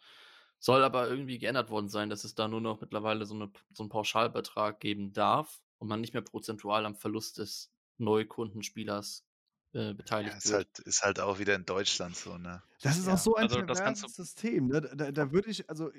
[0.60, 3.84] Soll aber irgendwie geändert worden sein, dass es da nur noch mittlerweile so, eine, so
[3.84, 9.28] einen Pauschalbetrag geben darf und man nicht mehr prozentual am Verlust des Neukundenspielers
[9.74, 10.54] äh, beteiligt Ja, ist wird.
[10.54, 12.64] halt, ist halt auch wieder in Deutschland so, ne?
[12.82, 14.68] Das ist Ja, auch so ein also perverses System.
[14.68, 14.82] Ne?
[14.82, 15.92] Da, da würde ich, also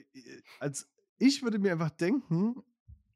[0.59, 2.63] als ich würde mir einfach denken,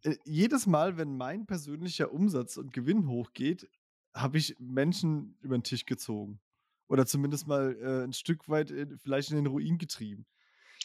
[0.02, 3.70] äh, jedes Mal, wenn mein persönlicher Umsatz und Gewinn hochgeht,
[4.14, 6.40] habe ich Menschen über den Tisch gezogen.
[6.88, 10.26] Oder zumindest mal äh, ein Stück weit in, vielleicht in den Ruin getrieben.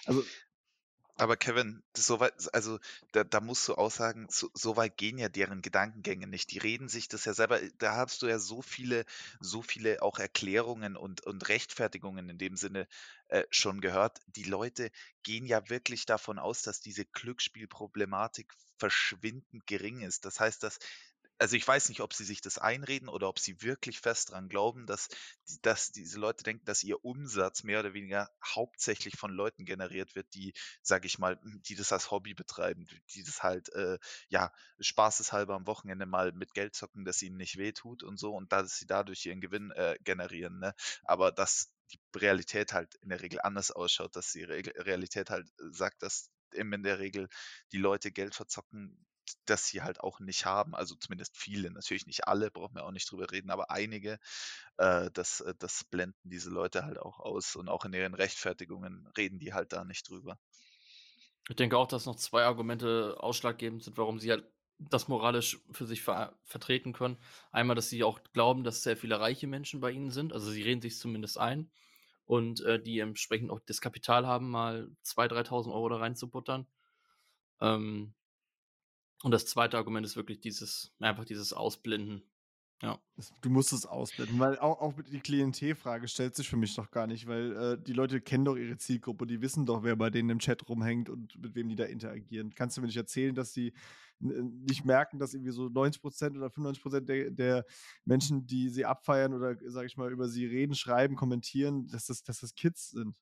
[0.06, 0.26] Also,
[1.16, 2.80] Aber Kevin, so weit, also
[3.12, 6.52] da, da musst du auch sagen, so, so weit gehen ja deren Gedankengänge nicht.
[6.52, 9.06] Die reden sich das ja selber, da hast du ja so viele,
[9.40, 12.88] so viele auch Erklärungen und, und Rechtfertigungen in dem Sinne
[13.28, 14.22] äh, schon gehört.
[14.28, 14.90] Die Leute
[15.22, 20.26] gehen ja wirklich davon aus, dass diese Glücksspielproblematik verschwindend gering ist.
[20.26, 20.80] Das heißt, dass
[21.44, 24.48] also ich weiß nicht, ob sie sich das einreden oder ob sie wirklich fest dran
[24.48, 25.10] glauben, dass,
[25.62, 30.34] dass diese Leute denken, dass ihr Umsatz mehr oder weniger hauptsächlich von Leuten generiert wird,
[30.36, 35.54] die, sage ich mal, die das als Hobby betreiben, die das halt, äh, ja, spaßeshalber
[35.54, 38.88] am Wochenende mal mit Geld zocken, dass ihnen nicht wehtut und so und dass sie
[38.88, 40.60] dadurch ihren Gewinn äh, generieren.
[40.60, 40.74] Ne?
[41.04, 45.50] Aber dass die Realität halt in der Regel anders ausschaut, dass die Re Realität halt
[45.60, 47.28] äh, sagt, dass eben in der Regel
[47.74, 49.06] die Leute Geld verzocken,
[49.46, 50.76] das sie halt auch nicht haben.
[50.76, 54.20] Also zumindest viele, natürlich nicht alle, brauchen wir auch nicht drüber reden, aber einige,
[54.78, 59.08] äh, das, äh, das blenden diese Leute halt auch aus und auch in ihren Rechtfertigungen
[59.18, 60.38] reden die halt da nicht drüber.
[61.50, 64.46] Ich denke auch, dass noch zwei Argumente ausschlaggebend sind, warum sie halt
[64.80, 67.18] das moralisch für sich ver vertreten können.
[67.52, 70.34] Einmal, dass sie auch glauben, dass sehr viele reiche Menschen bei ihnen sind.
[70.34, 71.72] Also sie reden sich zumindest ein.
[72.26, 76.68] Und äh, die entsprechend auch das Kapital haben, mal 2.000, 3.000 Euro da reinzubuttern.
[77.62, 78.14] Ähm,
[79.24, 82.22] und das zweite Argument ist wirklich dieses, einfach dieses Ausblenden.
[82.82, 83.00] Ja.
[83.40, 87.08] du musst es ausblenden, weil auch, auch die Klientelfrage stellt sich für mich doch gar
[87.08, 90.30] nicht, weil äh, die Leute kennen doch ihre Zielgruppe, die wissen doch, wer bei denen
[90.32, 92.54] im Chat rumhängt und mit wem die da interagieren.
[92.54, 93.74] Kannst du mir nicht erzählen, dass die
[94.20, 97.66] n- nicht merken, dass irgendwie so 90% oder 95% der, der
[98.04, 102.22] Menschen, die sie abfeiern oder, sag ich mal, über sie reden, schreiben, kommentieren, dass das,
[102.24, 103.16] dass das Kids sind?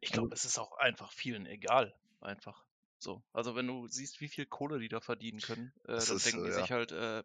[0.00, 1.94] Ich Also- glaube, es ist auch einfach vielen egal.
[2.20, 2.64] Einfach.
[2.98, 3.22] So.
[3.32, 6.22] Also wenn du siehst, wie viel Kohle die da verdienen können, äh, Das dann ist
[6.22, 6.52] denken die ja.
[6.52, 7.24] sich halt, äh,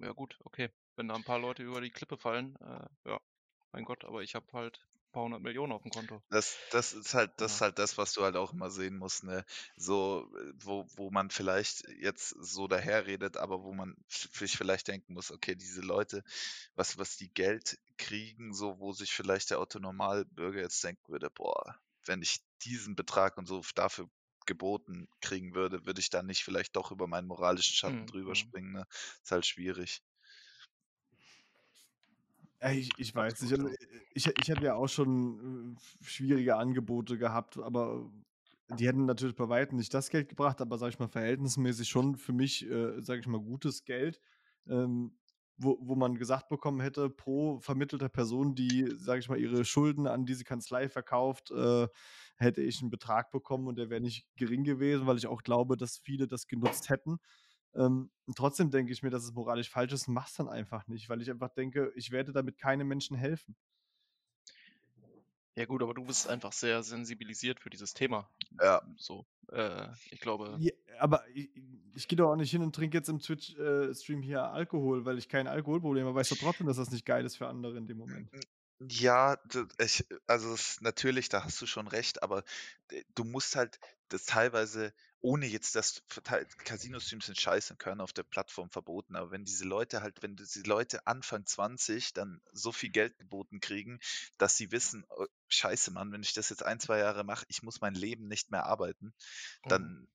[0.00, 0.70] ja gut, okay.
[0.96, 3.20] Wenn da ein paar Leute über die Klippe fallen, äh, ja,
[3.72, 6.22] mein Gott, aber ich habe halt ein paar hundert Millionen auf dem Konto.
[6.30, 7.60] Das, das ist halt, das ist Ja.
[7.60, 9.44] halt das, was du halt auch immer sehen musst, ne?
[9.76, 15.14] So, äh, wo, wo man vielleicht jetzt so daherredet, aber wo man sich vielleicht denken
[15.14, 16.24] muss, okay, diese Leute,
[16.74, 21.30] was, was die Geld kriegen, so, wo sich vielleicht der Otto Normalbürger jetzt denken würde,
[21.30, 24.08] boah, wenn ich diesen Betrag und so dafür
[24.46, 28.34] geboten kriegen würde, würde ich dann nicht vielleicht doch über meinen moralischen Schatten Mhm, drüber
[28.34, 28.34] mhm.
[28.34, 28.84] springen, ne?
[29.22, 30.02] Ist halt schwierig.
[32.62, 33.52] Ich, ich weiß nicht.
[33.52, 33.68] Also,
[34.14, 38.10] ich, ich hätte ja auch schon äh, schwierige Angebote gehabt, aber
[38.70, 42.16] die hätten natürlich bei weitem nicht das Geld gebracht, aber sag ich mal, verhältnismäßig schon
[42.16, 44.20] für mich, äh, sag ich mal, gutes Geld,
[44.66, 45.18] ähm,
[45.58, 50.06] wo, wo man gesagt bekommen hätte, pro vermittelter Person, die, sag ich mal, ihre Schulden
[50.06, 51.86] an diese Kanzlei verkauft, äh,
[52.36, 55.76] hätte ich einen Betrag bekommen und der wäre nicht gering gewesen, weil ich auch glaube,
[55.76, 57.18] dass viele das genutzt hätten.
[57.74, 61.08] Ähm, trotzdem denke ich mir, dass es moralisch falsch ist und mach's dann einfach nicht,
[61.08, 63.56] weil ich einfach denke, ich werde damit keinem Menschen helfen.
[65.56, 68.28] Ja gut, aber du bist einfach sehr sensibilisiert für dieses Thema.
[68.60, 68.82] Ja.
[68.96, 69.24] So.
[69.52, 71.48] Äh, ich glaube, Ja, aber ich,
[71.94, 75.28] ich gehe doch auch nicht hin und trinke jetzt im Twitch-Stream hier Alkohol, weil ich
[75.28, 76.16] kein Alkoholproblem habe.
[76.16, 78.30] Weiß doch trotzdem, dass das nicht geil ist für andere in dem Moment.
[78.90, 82.44] Ja, d- ich, also es, natürlich, da hast du schon recht, aber
[82.90, 88.00] d- du musst halt das teilweise, ohne jetzt das verteil- Casino-Streams sind scheiße und können
[88.00, 92.42] auf der Plattform verboten, aber wenn diese Leute halt, wenn diese Leute Anfang 20 dann
[92.52, 94.00] so viel Geld geboten kriegen,
[94.38, 97.62] dass sie wissen, oh, scheiße, Mann, wenn ich das jetzt ein, zwei Jahre mache, ich
[97.62, 99.14] muss mein Leben nicht mehr arbeiten,
[99.64, 99.68] Mhm.
[99.68, 100.08] dann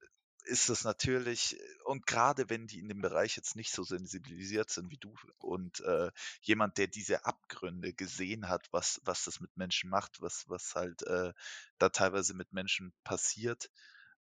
[0.50, 4.92] ist es natürlich, und gerade wenn die in dem Bereich jetzt nicht so sensibilisiert sind
[4.92, 9.90] wie du und äh, jemand, der diese Abgründe gesehen hat, was, was das mit Menschen
[9.90, 11.34] macht, was, was halt äh,
[11.78, 13.70] da teilweise mit Menschen passiert,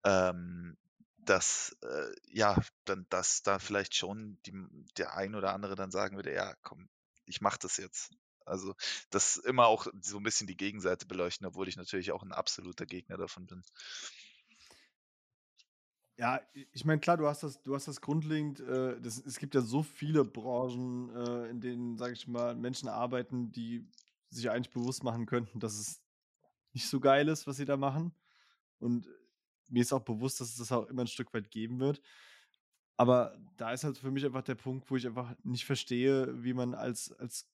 [0.04, 0.76] ähm,
[1.18, 4.54] dass äh, ja, dann dass da vielleicht schon die,
[4.96, 6.88] der ein oder andere dann sagen würde, ja, komm,
[7.26, 8.12] ich mach das jetzt.
[8.44, 8.74] Also
[9.10, 12.86] das immer auch so ein bisschen die Gegenseite beleuchten, obwohl ich natürlich auch ein absoluter
[12.86, 13.62] Gegner davon bin.
[16.18, 16.40] Ja,
[16.72, 19.62] ich meine, klar, du hast das, du hast das grundlegend, äh, das, es gibt ja
[19.62, 23.88] so viele Branchen, äh, in denen, sage ich mal, Menschen arbeiten, die
[24.28, 26.02] sich eigentlich bewusst machen könnten, dass es
[26.72, 28.14] nicht so geil ist, was sie da machen.
[28.78, 29.08] Und
[29.68, 32.00] mir ist auch bewusst, dass es das auch immer ein Stück weit geben wird.
[32.96, 36.54] Aber da ist halt für mich einfach der Punkt, wo ich einfach nicht verstehe, wie
[36.54, 37.50] man als, als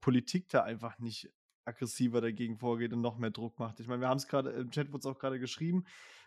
[0.00, 1.32] Politik da einfach nicht
[1.64, 3.80] aggressiver dagegen vorgeht und noch mehr Druck macht.
[3.80, 5.84] Ich meine, wir haben es gerade, im Chat wurde es auch gerade geschrieben,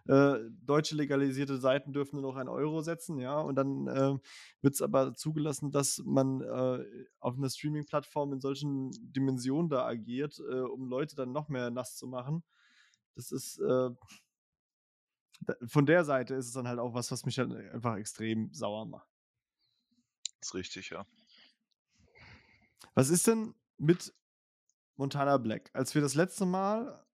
[0.08, 4.18] äh, deutsche legalisierte Seiten dürfen nur noch ein Euro setzen, ja, und dann äh,
[4.62, 6.86] wird es aber zugelassen, dass man äh,
[7.20, 11.98] auf einer Streaming-Plattform in solchen Dimensionen da agiert, äh, um Leute dann noch mehr nass
[11.98, 12.44] zu machen.
[13.16, 13.90] Das ist, äh,
[15.66, 18.86] von der Seite ist es dann halt auch was, was mich halt einfach extrem sauer
[18.86, 19.10] macht.
[20.40, 21.06] Das ist richtig, ja.
[22.94, 24.14] Was ist denn mit
[24.98, 25.70] Montana Black?
[25.74, 27.06] Als wir das letzte Mal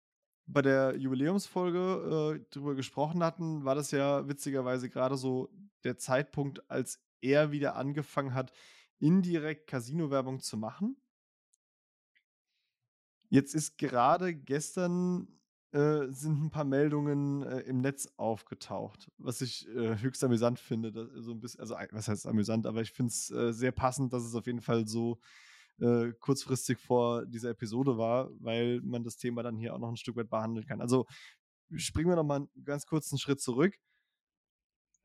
[0.45, 5.49] bei der Jubiläumsfolge äh, drüber gesprochen hatten, war das ja witzigerweise gerade so
[5.83, 8.51] der Zeitpunkt, als er wieder angefangen hat,
[8.99, 10.97] indirekt Casino-Werbung zu machen.
[13.29, 15.27] Jetzt ist gerade gestern
[15.71, 20.91] äh, sind ein paar Meldungen äh, im Netz aufgetaucht, was ich äh, höchst amüsant finde.
[20.91, 24.13] Dass, so ein bisschen, also was heißt amüsant, aber ich finde es äh, sehr passend,
[24.13, 25.19] dass es auf jeden Fall so
[25.83, 29.97] äh, kurzfristig vor dieser Episode war, weil man das Thema dann hier auch noch ein
[29.97, 30.81] Stück weit behandeln kann.
[30.81, 31.05] Also
[31.75, 33.75] springen wir noch mal einen ganz kurzen Schritt zurück.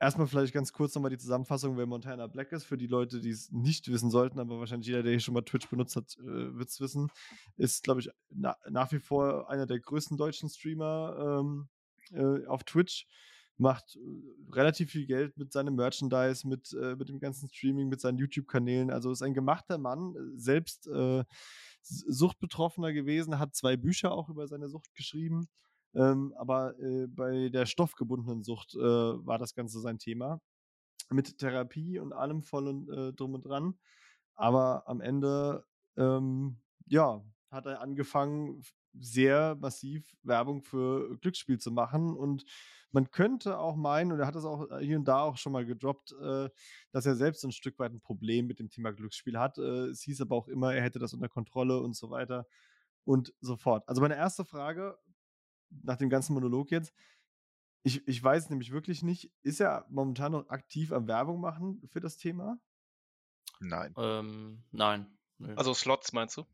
[0.00, 2.64] Erstmal vielleicht ganz kurz nochmal die Zusammenfassung, wer Montana Black ist.
[2.64, 5.42] Für die Leute, die es nicht wissen sollten, aber wahrscheinlich jeder, der hier schon mal
[5.42, 7.10] Twitch benutzt hat, äh, wird es wissen.
[7.56, 11.68] Ist, glaube ich, na, nach wie vor einer der größten deutschen Streamer ähm,
[12.12, 13.08] äh, auf Twitch.
[13.58, 18.00] Macht äh, relativ viel Geld mit seinem Merchandise, mit, äh, mit dem ganzen Streaming, mit
[18.00, 18.90] seinen YouTube-Kanälen.
[18.90, 21.24] Also ist ein gemachter Mann, selbst äh,
[21.82, 25.48] Suchtbetroffener gewesen, hat zwei Bücher auch über seine Sucht geschrieben.
[25.94, 30.40] Ähm, aber äh, bei der stoffgebundenen Sucht äh, war das Ganze sein Thema.
[31.10, 33.78] Mit Therapie und allem voll und äh, drum und dran.
[34.34, 35.64] Aber am Ende,
[35.96, 38.62] ähm, ja, hat er angefangen,
[38.94, 42.16] sehr massiv Werbung für Glücksspiel zu machen.
[42.16, 42.44] Und
[42.90, 45.52] man könnte auch meinen, und er hat es auch äh, hier und da auch schon
[45.52, 46.48] mal gedroppt, äh,
[46.90, 49.58] dass er selbst ein Stück weit ein Problem mit dem Thema Glücksspiel hat.
[49.58, 52.46] Äh, es hieß aber auch immer, er hätte das unter Kontrolle und so weiter
[53.04, 53.88] und so fort.
[53.88, 54.98] Also meine erste Frage,
[55.70, 56.92] nach dem ganzen Monolog jetzt,
[57.82, 62.00] ich, ich weiß nämlich wirklich nicht, ist er momentan noch aktiv am Werbung machen für
[62.00, 62.58] das Thema?
[63.60, 63.94] Nein.
[63.96, 65.06] Ähm, nein.
[65.56, 66.44] Also Slots meinst du?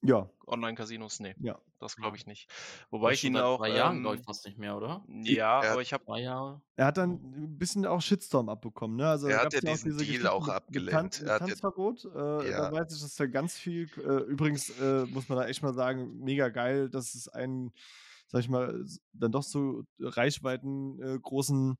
[0.00, 1.18] Ja, Online-Casinos?
[1.20, 1.58] Nee, ja.
[1.80, 2.48] das glaube ich nicht.
[2.90, 3.58] Wobei ich ihn seit auch.
[3.58, 5.04] drei Jahren, glaube ich, Ähm, fast nicht mehr, oder?
[5.08, 6.60] ja, Er aber ich habe Drei Jahre.
[6.76, 9.08] Er hat dann ein bisschen auch Shitstorm abbekommen, ne?
[9.08, 10.90] Also Er hat ja auch diesen diese Deal Geschichte auch abgelehnt.
[10.92, 12.04] Tan mit Er hat ja- Tanzverbot.
[12.14, 12.70] Äh, Ja.
[12.70, 15.74] Da weiß ich, dass da ganz viel, äh, übrigens äh, muss man da echt mal
[15.74, 17.72] sagen, mega geil, dass es einen,
[18.28, 21.76] sag ich mal, dann doch so Reichweiten äh, großen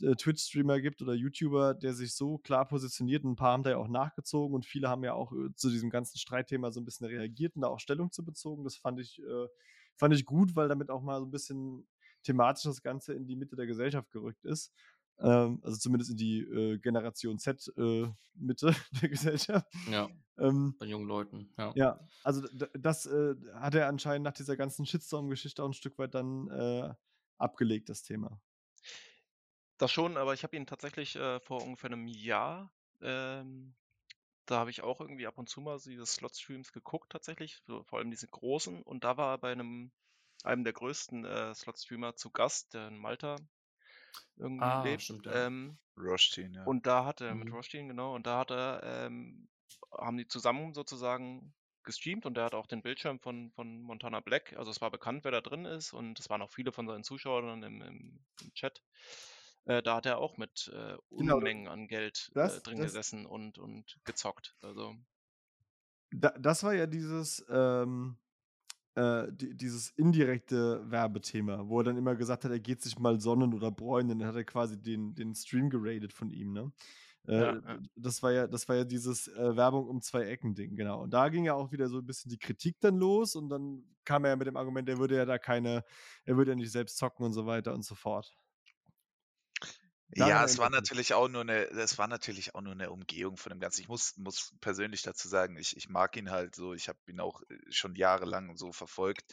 [0.00, 3.24] äh, Twitch-Streamer gibt oder YouTuber, der sich so klar positioniert.
[3.24, 5.90] Ein paar haben da ja auch nachgezogen und viele haben ja auch äh, zu diesem
[5.90, 8.64] ganzen Streitthema so ein bisschen reagiert und da auch Stellung zu bezogen.
[8.64, 9.46] Das fand ich, äh,
[9.96, 11.86] fand ich gut, weil damit auch mal so ein bisschen
[12.24, 14.72] thematisch das Ganze in die Mitte der Gesellschaft gerückt ist.
[15.22, 19.66] Ähm, also zumindest in die äh, Generation Z äh, Mitte der Gesellschaft.
[19.90, 20.08] Ja,
[20.38, 21.52] Ähm, bei jungen Leuten.
[21.56, 21.72] Ja.
[21.76, 22.42] ja, also
[22.74, 26.92] das äh, hat er anscheinend nach dieser ganzen Shitstorm-Geschichte auch ein Stück weit dann äh,
[27.38, 28.40] abgelegt, das Thema.
[29.78, 33.74] das schon, aber ich habe ihn tatsächlich äh, vor ungefähr einem Jahr, ähm,
[34.46, 37.98] da habe ich auch irgendwie ab und zu mal diese Slot-Streams geguckt tatsächlich, so, vor
[37.98, 38.82] allem diese großen.
[38.82, 39.92] Und da war er bei einem,
[40.42, 43.36] einem der größten äh, Slot-Streamer zu Gast, der in Malta
[44.36, 45.02] irgendwie Ah, lebt.
[45.02, 45.46] stimmt, ja.
[45.46, 46.70] Ähm, Rushdin, ja.
[46.70, 47.52] Und da hat er, mit Mhm.
[47.52, 49.48] Rothstein, genau, und da hat er, ähm,
[49.92, 54.54] haben die zusammen sozusagen gestreamt und der hat auch den Bildschirm von, von Montana Black,
[54.56, 57.02] also es war bekannt, wer da drin ist und es waren auch viele von seinen
[57.04, 58.82] Zuschauern im, im, im Chat.
[59.64, 62.80] Äh, da hat er auch mit äh, Genau, Unmengen an Geld das- äh, drin das-
[62.80, 64.56] gesessen und, und gezockt.
[64.62, 64.94] Also
[66.10, 68.16] Da, das war ja dieses, ähm,
[68.94, 73.20] äh, die, dieses indirekte Werbethema, wo er dann immer gesagt hat, er geht sich mal
[73.20, 74.18] sonnen oder bräunen.
[74.20, 76.72] Dann hat er quasi den, den Stream geradet von ihm, ne?
[77.26, 77.78] Äh, Ja, ja.
[77.96, 81.02] Das war ja, das war ja dieses äh, Werbung um zwei Ecken-Ding, genau.
[81.02, 83.84] Und da ging ja auch wieder so ein bisschen die Kritik dann los und dann
[84.04, 85.84] kam er ja mit dem Argument, er würde ja da keine,
[86.24, 88.34] er würde ja nicht selbst zocken und so weiter und so fort.
[90.14, 93.50] Ja, es war natürlich auch nur eine, es war natürlich auch nur eine Umgehung von
[93.50, 93.80] dem Ganzen.
[93.80, 97.20] Ich muss, muss persönlich dazu sagen, ich, ich mag ihn halt so, ich habe ihn
[97.20, 99.24] auch äh, schon jahrelang so verfolgt.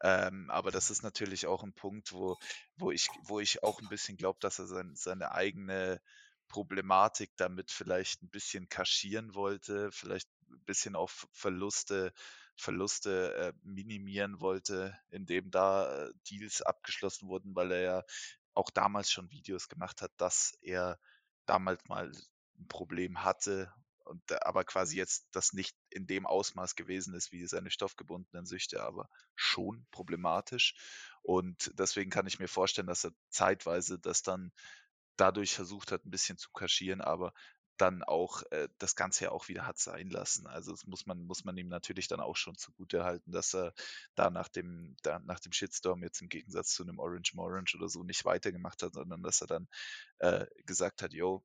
[0.00, 2.38] Ähm, aber das ist natürlich auch ein Punkt, wo,
[2.76, 6.00] wo ich, wo ich auch ein bisschen glaube, dass er sein, seine eigene
[6.48, 12.12] Problematik damit vielleicht ein bisschen kaschieren wollte, vielleicht ein bisschen auf Verluste,
[12.56, 18.02] Verluste äh, minimieren wollte, indem da äh, Deals abgeschlossen wurden, weil er ja
[18.54, 20.98] auch damals schon Videos gemacht hat, dass er
[21.46, 22.12] damals mal
[22.58, 23.72] ein Problem hatte
[24.04, 28.82] und aber quasi jetzt das nicht in dem Ausmaß gewesen ist wie seine stoffgebundenen Süchte,
[28.82, 30.74] aber schon problematisch.
[31.22, 34.52] Und deswegen kann ich mir vorstellen, dass er zeitweise das dann
[35.16, 37.32] dadurch versucht hat, ein bisschen zu kaschieren, aber
[37.82, 40.46] dann auch äh, das Ganze ja auch wieder hat sein lassen.
[40.46, 43.74] Also das muss man, muss man ihm natürlich dann auch schon zugute halten, dass er
[44.14, 47.88] da nach dem, da nach dem Shitstorm jetzt im Gegensatz zu einem Orange Morange oder
[47.88, 49.68] so nicht weitergemacht hat, sondern dass er dann
[50.18, 51.44] äh, gesagt hat, yo,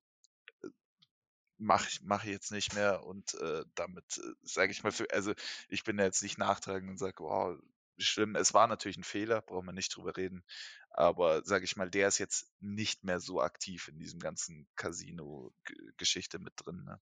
[1.58, 5.10] mache ich, mach ich jetzt nicht mehr und äh, damit äh, sage ich mal, für,
[5.12, 5.34] also
[5.69, 7.58] ich bin ja jetzt nicht nachtragend und sage, wow,
[7.98, 8.36] schlimm.
[8.36, 10.44] Es war natürlich ein Fehler, brauchen wir nicht drüber reden.
[10.90, 16.40] Aber sage ich mal, der ist jetzt nicht mehr so aktiv in diesem ganzen Casino-Geschichte
[16.40, 16.84] mit drin.
[16.86, 17.00] Ne?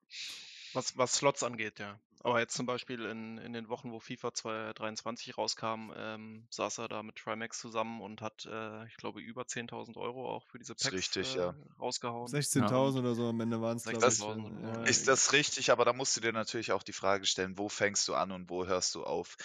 [0.75, 1.99] Was, was Slots angeht, ja.
[2.21, 6.89] Aber jetzt zum Beispiel in, in den Wochen, wo FIFA 2023 rauskam, ähm, saß er
[6.89, 10.75] da mit Trimax zusammen und hat, äh, ich glaube, über 10.000 Euro auch für diese
[10.75, 11.55] Packs richtig, äh, ja.
[11.79, 12.27] rausgehauen.
[12.29, 14.15] 16.000 oder so am Ende waren es, glaube ich.
[14.15, 14.85] 16.000, dann, ja.
[14.85, 15.71] Ist das richtig?
[15.71, 18.49] Aber da musst du dir natürlich auch die Frage stellen, wo fängst du an und
[18.49, 19.37] wo hörst du auf?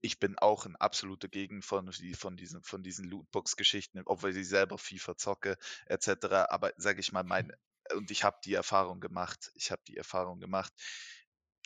[0.00, 4.48] Ich bin auch ein absoluter Gegend von, die- von diesen, von diesen Lootbox-Geschichten, obwohl ich
[4.48, 6.48] selber FIFA zocke, etc.
[6.50, 7.52] Aber sage ich mal, mein,
[7.96, 10.72] und ich habe die Erfahrung gemacht, ich habe die Erfahrung gemacht,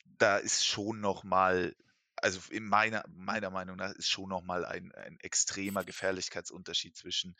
[0.05, 1.75] da ist schon noch mal,
[2.17, 7.35] also in meiner, meiner Meinung nach ist schon noch mal ein, ein extremer Gefährlichkeitsunterschied zwischen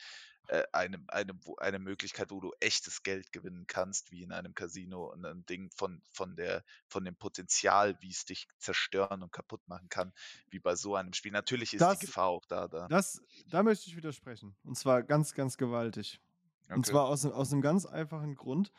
[0.49, 4.53] äh, einem, einem, wo, einer Möglichkeit, wo du echtes Geld gewinnen kannst, wie in einem
[4.53, 9.31] Casino und ein Ding von, von, der, von dem Potenzial, wie es dich zerstören und
[9.31, 10.11] kaputt machen kann,
[10.49, 11.31] wie bei so einem Spiel.
[11.31, 12.67] Natürlich ist Das- die Gefahr auch da.
[12.67, 12.87] da.
[12.89, 14.53] Das, da möchte ich widersprechen.
[14.63, 16.19] Und zwar ganz, ganz gewaltig.
[16.73, 16.91] Und Okay.
[16.91, 18.71] zwar aus, aus einem ganz einfachen Grund,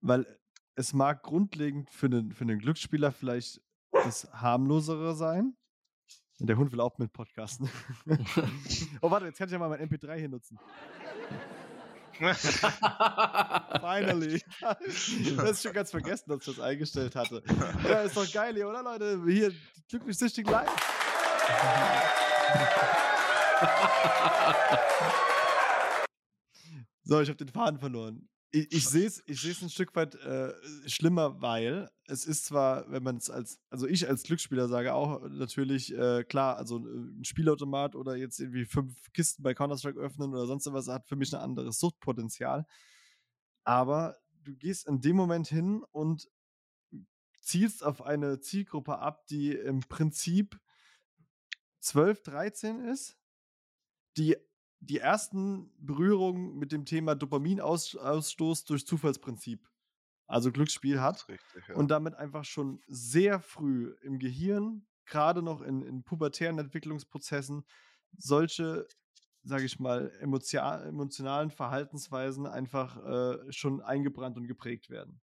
[0.00, 0.26] weil
[0.74, 3.60] es mag grundlegend für einen, für einen Glücksspieler vielleicht
[3.92, 5.56] das harmlosere sein.
[6.38, 7.70] Der Hund will auch mit podcasten.
[9.00, 10.58] oh, warte, jetzt kann ich ja mal mein MP3 hier nutzen.
[13.80, 14.42] Finally.
[15.36, 17.42] das ist schon ganz vergessen, dass ich das eingestellt hatte.
[17.84, 19.22] Ja, ist doch geil hier, oder Leute?
[19.26, 19.52] Hier,
[19.88, 20.68] glücklich süchtig live.
[27.12, 28.26] So, ich habe den Faden verloren.
[28.52, 30.54] Ich, ich sehe es ich seh's ein Stück weit äh,
[30.88, 35.20] schlimmer, weil es ist zwar, wenn man es als, also ich als Glücksspieler sage auch
[35.28, 40.46] natürlich, äh, klar, also ein Spielautomat oder jetzt irgendwie fünf Kisten bei Counter-Strike öffnen oder
[40.46, 42.64] sonst was hat für mich ein anderes Suchtpotenzial.
[43.64, 46.30] Aber du gehst in dem Moment hin und
[47.42, 50.58] zielst auf eine Zielgruppe ab, die im Prinzip
[51.80, 53.18] 12, 13 ist,
[54.16, 54.38] die
[54.82, 59.68] die ersten Berührungen mit dem Thema Dopaminausstoß durch Zufallsprinzip,
[60.26, 61.76] also Glücksspiel hat richtig, ja.
[61.76, 67.64] und damit einfach schon sehr früh im Gehirn, gerade noch in, in pubertären Entwicklungsprozessen,
[68.18, 68.88] solche,
[69.44, 75.20] sage ich mal, emotionalen Verhaltensweisen einfach äh, schon eingebrannt und geprägt werden.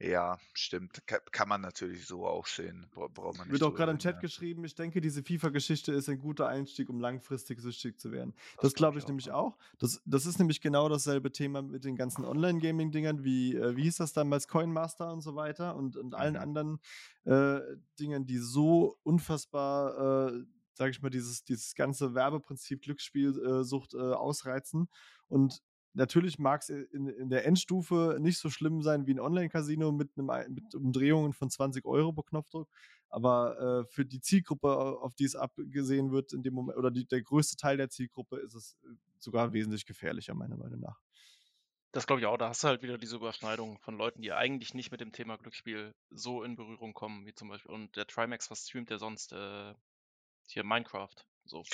[0.00, 1.04] Ja, stimmt.
[1.06, 2.86] Ka- Kann man natürlich so auch sehen.
[2.92, 4.20] Bra braucht man nicht Wird auch gerade im Chat ja.
[4.20, 8.32] geschrieben, ich denke, diese FIFA-Geschichte ist ein guter Einstieg, um langfristig süchtig zu werden.
[8.56, 9.58] Das Das, glaub glaube ich auch, nämlich auch.
[9.78, 13.96] Das, das ist nämlich genau dasselbe Thema mit den ganzen Online-Gaming-Dingern, wie, äh, wie hieß
[13.96, 16.40] das damals, Coinmaster und so weiter und, und allen Mhm.
[16.40, 16.80] anderen
[17.24, 17.60] äh,
[17.98, 24.88] Dingen, die so unfassbar, äh, sage ich mal, dieses, dieses ganze Werbeprinzip Glücksspielsucht äh, ausreizen.
[25.26, 25.60] Und
[25.94, 30.10] natürlich mag es in, in der Endstufe nicht so schlimm sein wie ein Online-Casino mit,
[30.16, 32.68] einem mit Umdrehungen von 20 Euro pro Knopfdruck.
[33.10, 36.90] Aber äh, für die Zielgruppe, au- auf die es abgesehen wird, in dem Moment, oder
[36.90, 41.00] die, der größte Teil der Zielgruppe, ist es äh, sogar wesentlich gefährlicher, meiner Meinung nach.
[41.92, 42.36] Das glaube ich auch.
[42.36, 45.36] Da hast du halt wieder diese Überschneidung von Leuten, die eigentlich nicht mit dem Thema
[45.36, 47.72] Glücksspiel so in Berührung kommen, wie zum Beispiel.
[47.72, 49.32] Und der Trimax, was streamt der sonst?
[49.32, 49.74] Äh,
[50.48, 51.14] hier Minecraft.
[51.44, 51.64] So.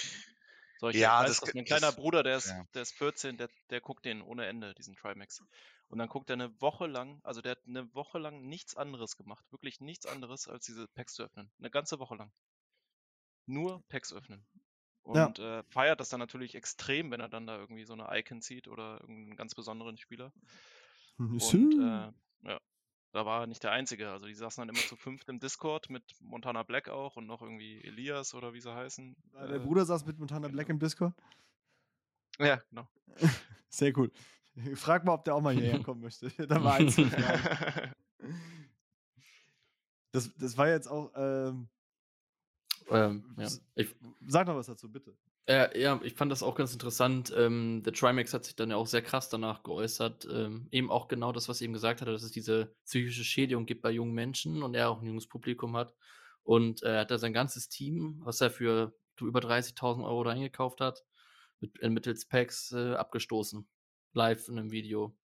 [0.84, 0.98] Solche.
[0.98, 2.62] Ja, weiß, das dass mein kleiner das- Bruder, der ist, ja.
[2.74, 5.42] der ist 14, der, der guckt den ohne Ende, diesen Trimax.
[5.88, 9.16] Und dann guckt er eine Woche lang, also der hat eine Woche lang nichts anderes
[9.16, 9.50] gemacht.
[9.50, 11.50] Wirklich nichts anderes, als diese Packs zu öffnen.
[11.58, 12.32] Eine ganze Woche lang.
[13.46, 14.44] Nur Packs öffnen.
[15.06, 15.26] Ja.
[15.26, 18.42] Und äh, feiert das dann natürlich extrem, wenn er dann da irgendwie so eine Icon
[18.42, 20.32] zieht oder irgendeinen ganz besonderen Spieler.
[21.16, 22.12] Und äh,
[22.50, 22.60] ja,
[23.14, 24.10] da war er nicht der Einzige.
[24.10, 27.42] Also die saßen dann immer zu fünft im Discord mit Montana Black auch und noch
[27.42, 29.14] irgendwie Elias oder wie sie heißen.
[29.34, 31.14] Der Äh, Bruder saß mit Montana Black im Discord.
[32.40, 32.88] Ja, genau.
[33.68, 34.10] Sehr cool.
[34.74, 36.28] Frag mal, ob der auch mal hierher kommen möchte.
[36.46, 36.96] da war eins.
[40.10, 41.10] Das, das war jetzt auch.
[41.16, 41.68] Ähm,
[42.88, 43.48] ähm, ja.
[43.74, 43.92] Ich,
[44.28, 45.16] sag noch was dazu, bitte.
[45.46, 47.32] Äh, ja, ich fand das auch ganz interessant.
[47.36, 50.26] Ähm, der Trimax hat sich dann ja auch sehr krass danach geäußert.
[50.30, 53.66] Ähm, eben auch genau das, was er eben gesagt hat, dass es diese psychische Schädigung
[53.66, 55.94] gibt bei jungen Menschen und er auch ein junges Publikum hat.
[56.44, 60.30] Und äh, er hat da sein ganzes Team, was er für über 30.000 Euro da
[60.30, 61.04] eingekauft hat,
[61.60, 63.68] mit, äh, mittels Packs äh, abgestoßen.
[64.14, 65.14] Live in einem Video.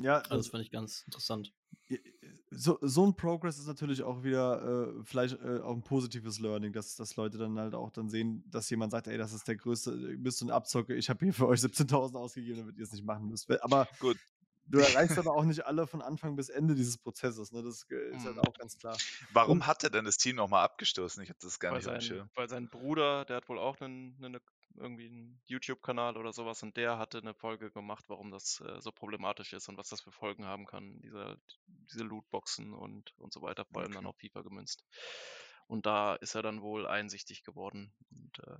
[0.00, 1.52] Ja, Also das fand ich ganz interessant.
[2.50, 6.72] so, so ein Progress ist natürlich auch wieder äh, vielleicht äh, auch ein positives Learning,
[6.72, 9.56] dass, dass Leute dann halt auch dann sehen, dass jemand sagt, ey, das ist der
[9.56, 12.84] größte, ihr bist so ein Abzocke, ich habe hier für euch 17.000 ausgegeben, damit ihr
[12.84, 13.50] es nicht machen müsst.
[13.62, 14.16] Aber Gut.
[14.66, 17.52] du erreichst aber auch nicht alle von Anfang bis Ende dieses Prozesses.
[17.52, 17.62] Ne?
[17.62, 18.40] Das äh, ist halt Mhm.
[18.40, 18.96] auch ganz klar.
[19.32, 21.22] Warum Und hat er denn das Team nochmal abgestoßen?
[21.22, 24.16] Ich habe das gar Weil nicht sein, weil sein Bruder, der hat wohl auch einen,
[24.22, 24.38] einen,
[24.76, 28.92] irgendwie einen YouTube-Kanal oder sowas und der hatte eine Folge gemacht, warum das äh, so
[28.92, 33.42] problematisch ist und was das für Folgen haben kann, diese, diese Lootboxen und, und so
[33.42, 34.06] weiter, vor allem dann Okay.
[34.06, 34.84] auf FIFA gemünzt.
[35.66, 37.94] Und da ist er dann wohl einsichtig geworden.
[38.10, 38.58] Und äh,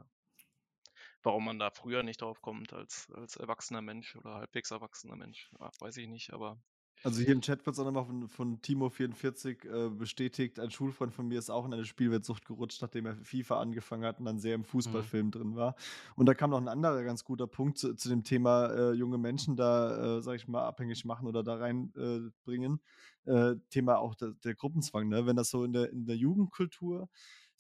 [1.23, 5.51] warum man da früher nicht drauf kommt als, als erwachsener Mensch oder halbwegs erwachsener Mensch,
[5.59, 6.61] ja, weiß ich nicht, aber
[7.05, 11.13] Also hier im Chat wird es auch nochmal von, von Timo44 äh, bestätigt, ein Schulfreund
[11.13, 14.39] von mir ist auch in eine Spielweltsucht gerutscht, nachdem er FIFA angefangen hat und dann
[14.39, 15.75] sehr im Fußballfilm drin war.
[16.15, 19.19] Und da kam noch ein anderer ganz guter Punkt zu, zu dem Thema äh, junge
[19.19, 22.75] Menschen da, äh, sag ich mal, abhängig machen oder da reinbringen.
[22.75, 22.79] Äh,
[23.25, 25.27] äh, Thema auch der, der Gruppenzwang, ne?
[25.27, 27.09] Wenn das so in der, in der Jugendkultur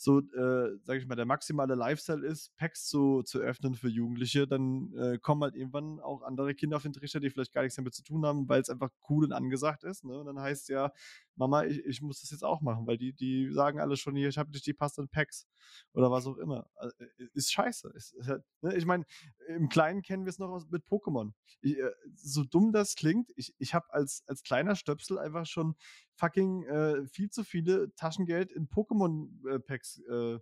[0.03, 4.48] so, äh, sag ich mal, der maximale Lifestyle ist, Packs zu, zu öffnen für Jugendliche,
[4.48, 7.76] dann äh, kommen halt irgendwann auch andere Kinder auf den Trichter, die vielleicht gar nichts
[7.76, 10.05] damit zu tun haben, weil es einfach cool und angesagt ist.
[10.05, 10.18] Ne?
[10.18, 10.92] Und dann heißt ja,
[11.37, 14.28] Mama, ich, ich muss das jetzt auch machen, weil die, die sagen alle schon hier,
[14.28, 15.47] ich habe nicht die passenden Packs
[15.93, 16.66] oder was auch immer.
[16.74, 17.93] Also, äh, ist scheiße.
[17.95, 18.76] Ist, ist halt, ne?
[18.76, 19.05] Ich meine,
[19.49, 21.33] im Kleinen kennen wir es noch aus, mit Pokémon.
[21.61, 25.74] Ich, äh, so dumm das klingt, ich, ich habe als, als kleiner Stöpsel einfach schon
[26.14, 30.39] fucking äh, viel zu viele Taschengeld in Pokémon-Packs äh,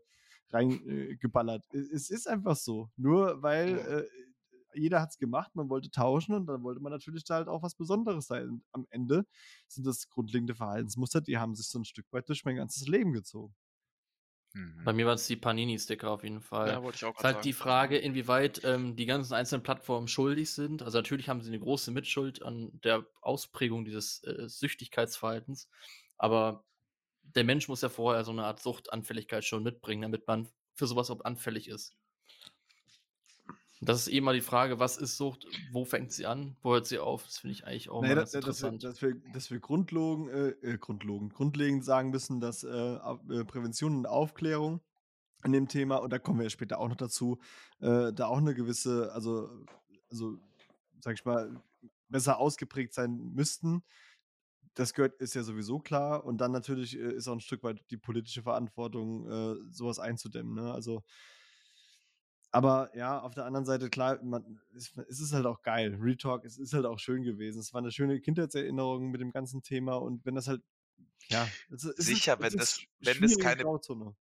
[0.52, 1.64] reingeballert.
[1.72, 2.90] es ist einfach so.
[2.96, 4.29] Nur weil äh,
[4.74, 7.62] jeder hat es gemacht, man wollte tauschen und dann wollte man natürlich da halt auch
[7.62, 8.48] was Besonderes sein.
[8.48, 9.26] Und am Ende
[9.68, 13.12] sind das grundlegende Verhaltensmuster, die haben sich so ein Stück weit durch mein ganzes Leben
[13.12, 13.54] gezogen.
[14.52, 14.84] Mhm.
[14.84, 16.68] Bei mir waren es die Panini-Sticker auf jeden Fall.
[16.68, 17.62] ja, wollte ich auch ist gerade halt die sagen.
[17.62, 20.82] Frage, inwieweit ähm, die ganzen einzelnen Plattformen schuldig sind.
[20.82, 25.68] Also natürlich haben sie eine große Mitschuld an der Ausprägung dieses äh, Süchtigkeitsverhaltens,
[26.18, 26.64] aber
[27.22, 31.08] der Mensch muss ja vorher so eine Art Suchtanfälligkeit schon mitbringen, damit man für sowas
[31.08, 31.96] überhaupt anfällig ist.
[33.82, 36.86] Das ist eh mal die Frage, was ist Sucht, wo fängt sie an, wo hört
[36.86, 37.24] sie auf?
[37.24, 38.84] Das finde ich eigentlich auch Naja, mal dass, wir, interessant.
[38.84, 43.96] dass, wir, dass wir grundlogen, äh, äh, grundlogen, grundlegend sagen müssen, dass äh, äh, Prävention
[43.96, 44.82] und Aufklärung
[45.40, 47.38] an dem Thema, und da kommen wir ja später auch noch dazu,
[47.80, 49.48] äh, da auch eine gewisse, also,
[50.10, 50.36] also,
[50.98, 51.62] sag ich mal,
[52.10, 53.82] besser ausgeprägt sein müssten.
[54.74, 56.26] Das gehört, ist ja sowieso klar.
[56.26, 60.54] Und dann natürlich äh, ist auch ein Stück weit die politische Verantwortung, sowas einzudämmen.
[60.54, 60.70] Ne?
[60.70, 61.02] Also,
[62.52, 65.96] aber ja, auf der anderen Seite, klar, man, es, es ist halt auch geil.
[66.00, 67.60] Real Talk, es ist halt auch schön gewesen.
[67.60, 70.62] Es war eine schöne Kindheitserinnerung mit dem ganzen Thema und wenn das halt,
[71.28, 74.14] ja, es, es Sicher, ist, wenn es das- wenn das keine- Grauzone.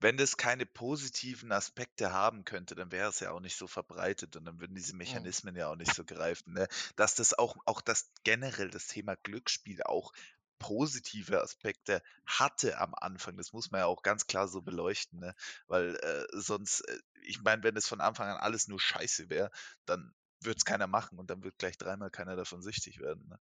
[0.00, 4.36] Wenn das keine positiven Aspekte haben könnte, dann wäre es ja auch nicht so verbreitet
[4.36, 6.52] und dann würden diese Mechanismen ja auch nicht so greifen.
[6.52, 6.68] Ne?
[6.94, 10.12] Dass das auch, auch das generell das Thema Glücksspiel auch
[10.58, 13.36] positive Aspekte hatte am Anfang.
[13.36, 15.34] Das muss man ja auch ganz klar so beleuchten, ne?
[15.66, 19.50] Weil äh, sonst, äh, ich meine, wenn es von Anfang an alles nur Scheiße wäre,
[19.86, 23.28] dann wird es keiner machen und dann wird gleich dreimal keiner davon süchtig werden.
[23.28, 23.38] Ne?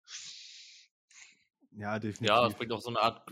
[1.74, 2.28] Ja, definitiv.
[2.28, 3.26] Ja, es bringt auch so eine Art,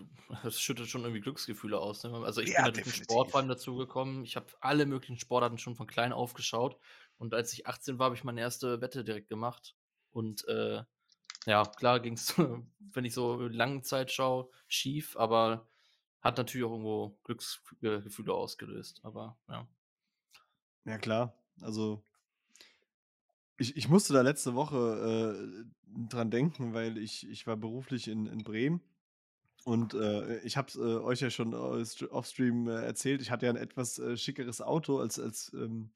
[0.44, 2.02] es schüttet schon irgendwie Glücksgefühle aus.
[2.04, 2.12] Ne?
[2.24, 2.92] Also ich Ja, bin durch den definitiv.
[2.92, 4.24] Sport vor allem dazu gekommen.
[4.24, 6.78] Ich habe alle möglichen Sportarten schon von klein auf geschaut.
[7.18, 9.76] Und als ich 18 war, habe ich meine erste Wette direkt gemacht.
[10.10, 10.82] Und äh,
[11.46, 12.34] ja, klar ging es,
[12.78, 15.68] wenn ich so lange Zeit schaue, schief, aber
[16.20, 19.00] hat natürlich auch irgendwo Glücksgefühle ausgelöst.
[19.04, 19.66] Aber ja.
[20.84, 21.34] Ja, klar.
[21.62, 22.02] Also,
[23.58, 28.26] ich, ich musste da letzte Woche äh, dran denken, weil ich, ich war beruflich in,
[28.26, 28.80] in Bremen
[29.64, 33.22] und äh, ich habe es äh, euch ja schon st- off-stream äh, erzählt.
[33.22, 35.92] Ich hatte ja ein etwas äh, schickeres Auto als, als, ähm,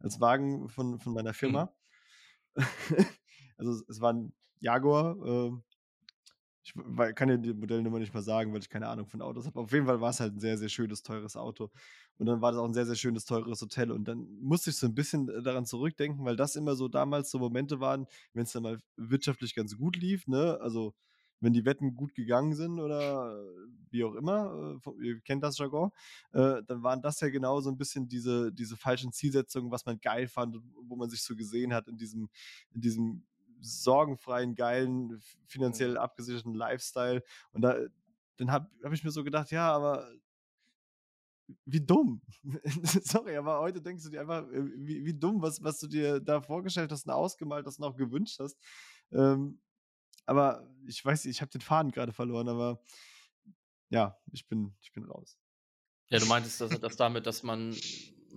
[0.00, 1.74] als Wagen von, von meiner Firma.
[3.66, 5.16] also, es- war ein Jaguar.
[5.24, 5.62] ähm,
[6.64, 6.74] ich
[7.16, 9.58] kann ja die Modellnummer nicht mal sagen, weil ich keine Ahnung von Autos habe.
[9.58, 11.70] Auf jeden Fall war es halt ein sehr, sehr schönes, teures Auto.
[12.18, 13.90] Und dann war das auch ein sehr, sehr schönes, teures Hotel.
[13.90, 17.30] Und dann musste ich so ein bisschen äh, daran zurückdenken, weil das immer so damals
[17.32, 20.58] so Momente waren, wenn es dann mal wirtschaftlich ganz gut lief, ne?
[20.60, 20.94] Also
[21.40, 25.58] wenn die Wetten gut gegangen sind oder äh, wie auch immer, äh, ihr kennt das
[25.58, 25.90] Jargon,
[26.30, 30.28] dann waren das ja genau so ein bisschen diese, diese falschen Zielsetzungen, was man geil
[30.28, 30.56] fand
[30.88, 32.28] wo man sich so gesehen hat in diesem,
[32.70, 33.24] in diesem
[33.62, 37.22] sorgenfreien, geilen, f- finanziell abgesicherten Lifestyle.
[37.52, 37.78] Und da,
[38.36, 40.10] dann habe hab ich mir so gedacht, ja, aber
[41.64, 42.22] wie dumm.
[43.02, 46.20] Sorry, aber heute denkst du dir einfach, äh, wie, wie dumm, was, was du dir
[46.20, 48.56] da vorgestellt hast und ausgemalt hast und auch gewünscht hast.
[49.10, 49.60] Ähm,
[50.24, 52.80] aber ich weiß, ich habe den Faden gerade verloren, aber
[53.90, 55.36] ja, ich bin, ich bin raus.
[56.08, 57.76] Ja, du meintest, dass, dass damit, dass man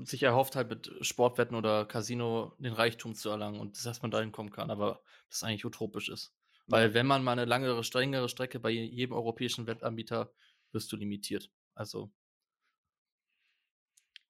[0.03, 4.31] sich erhofft, halt mit Sportwetten oder Casino den Reichtum zu erlangen und dass man dahin
[4.31, 6.35] kommen kann, aber das eigentlich utopisch ist.
[6.67, 10.33] Weil wenn man mal eine langere, strengere Strecke bei jedem europäischen Wettanbieter
[10.71, 11.51] wirst du limitiert.
[11.75, 12.11] Also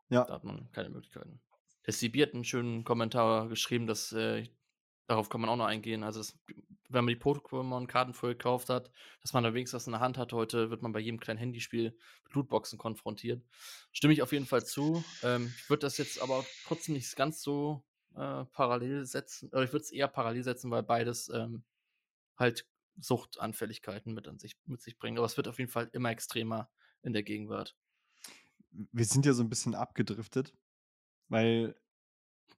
[0.09, 0.25] Ja.
[0.27, 1.41] da hat man keine Möglichkeiten.
[1.85, 4.47] Der CB hat einen schönen Kommentar geschrieben, dass äh,
[5.07, 6.03] darauf kann man auch noch eingehen.
[6.03, 6.39] Also es
[6.89, 10.17] wenn man die Pokémon-Karten vorher gekauft hat, dass man da wenigstens was in der Hand
[10.17, 10.33] hat.
[10.33, 13.43] Heute wird man bei jedem kleinen Handyspiel mit Lootboxen konfrontiert.
[13.91, 15.03] Stimme ich auf jeden Fall zu.
[15.23, 17.83] Ähm, ich würde das jetzt aber trotzdem nicht ganz so
[18.15, 21.63] äh, parallel setzen, oder ich würde es eher parallel setzen, weil beides ähm,
[22.37, 22.67] halt
[22.97, 25.17] Suchtanfälligkeiten mit, an sich, mit sich bringen.
[25.17, 26.69] Aber es wird auf jeden Fall immer extremer
[27.01, 27.75] in der Gegenwart.
[28.71, 30.53] Wir sind ja so ein bisschen abgedriftet,
[31.29, 31.75] weil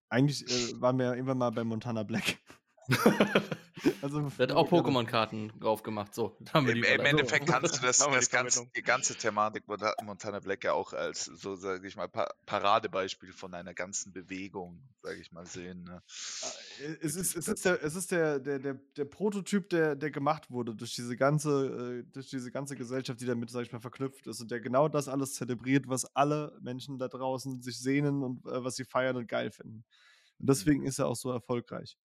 [0.10, 2.40] eigentlich äh, waren wir ja irgendwann mal bei Montana Black.
[4.02, 6.14] also, der hat auch Pokémon-Karten drauf gemacht.
[6.14, 9.64] So, Im, Im Endeffekt kannst du das, das ganze, die ganze Thematik
[10.04, 12.08] Montana Black ja auch als so, sage ich mal,
[12.46, 15.84] Paradebeispiel von einer ganzen Bewegung, sage ich mal, sehen.
[15.84, 16.02] Ne?
[16.42, 16.48] Ah,
[16.82, 20.12] äh, es ist, es ist, der, es ist der, der, der, der Prototyp, der, der
[20.12, 23.82] gemacht wurde durch diese ganze, äh, durch diese ganze Gesellschaft, die damit, sage ich mal,
[23.82, 28.24] verknüpft ist und der genau das alles zelebriert, was alle Menschen da draußen sich sehnen
[28.24, 29.84] und äh, was sie feiern und geil finden.
[30.40, 30.48] Und mhm.
[30.48, 31.98] deswegen ist er auch so erfolgreich.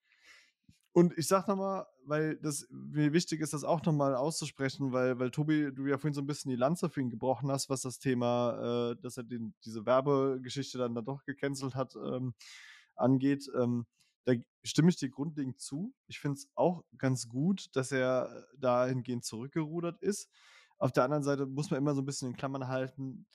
[0.95, 5.31] Und ich sag nochmal, weil das mir wichtig ist, das auch nochmal auszusprechen, weil, weil
[5.31, 7.99] Tobi, du ja vorhin so ein bisschen die Lanze für ihn gebrochen hast, was das
[7.99, 12.35] Thema, äh, dass er den, diese Werbegeschichte dann, dann doch gecancelt hat, ähm,
[12.95, 13.51] angeht.
[13.59, 13.87] Ähm,
[14.25, 15.95] da stimme ich dir grundlegend zu.
[16.09, 20.29] Ich finde es auch ganz gut, dass er dahingehend zurückgerudert ist.
[20.79, 23.27] Auf der anderen Seite muss man immer so ein bisschen in Klammern halten,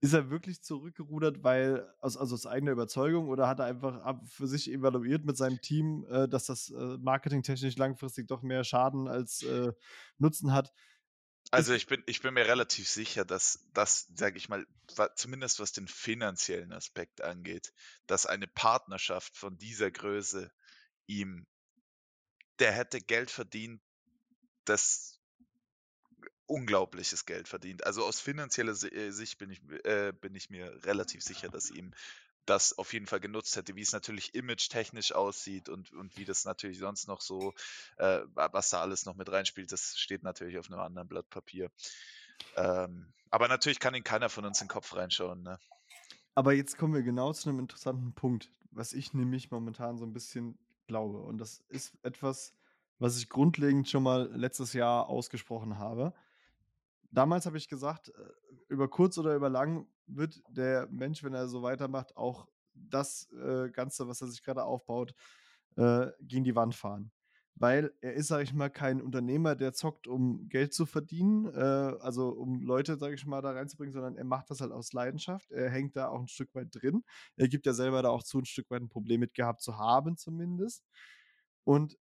[0.00, 4.46] ist er wirklich zurückgerudert, weil aus, also aus eigener Überzeugung oder hat er einfach für
[4.46, 9.42] sich evaluiert mit seinem Team, äh, dass das äh, marketingtechnisch langfristig doch mehr Schaden als
[9.42, 9.72] äh,
[10.18, 10.72] Nutzen hat?
[11.50, 14.66] Also ich bin, ich bin mir relativ sicher, dass das, sage ich mal,
[15.16, 17.72] zumindest was den finanziellen Aspekt angeht,
[18.06, 20.50] dass eine Partnerschaft von dieser Größe
[21.06, 21.46] ihm,
[22.58, 23.82] der hätte Geld verdient,
[24.64, 25.19] das
[26.50, 27.86] unglaubliches Geld verdient.
[27.86, 31.94] Also aus finanzieller äh, Sicht bin ich, äh, bin ich mir relativ sicher, dass ihm
[32.46, 36.44] das auf jeden Fall genutzt hätte, wie es natürlich image-technisch aussieht und, und wie das
[36.44, 37.54] natürlich sonst noch so,
[37.96, 41.70] äh, was da alles noch mit reinspielt, das steht natürlich auf einem anderen Blatt Papier.
[42.56, 45.42] Ähm, aber natürlich kann ihn keiner von uns in den Kopf reinschauen.
[45.42, 45.60] Ne?
[46.34, 50.12] Aber jetzt kommen wir genau zu einem interessanten Punkt, was ich nämlich momentan so ein
[50.12, 51.18] bisschen glaube.
[51.18, 52.54] Und das ist etwas,
[52.98, 56.12] was ich grundlegend schon mal letztes Jahr ausgesprochen habe
[57.10, 58.12] damals habe ich gesagt, äh,
[58.68, 63.70] über kurz oder über lang wird der Mensch, wenn er so weitermacht, auch das äh,
[63.70, 65.14] Ganze, was er sich gerade aufbaut,
[65.76, 67.12] äh, gegen die Wand fahren.
[67.56, 71.58] Weil er ist, sage ich mal, kein Unternehmer, der zockt, um Geld zu verdienen, äh,
[72.00, 75.50] also um Leute, sage ich mal, da reinzubringen, sondern er macht das halt aus Leidenschaft.
[75.50, 77.04] Er hängt da auch ein Stück weit drin.
[77.36, 79.76] Er gibt ja selber da auch zu, ein Stück weit ein Problem mit gehabt zu
[79.76, 80.84] haben, zumindest.
[81.64, 81.98] Und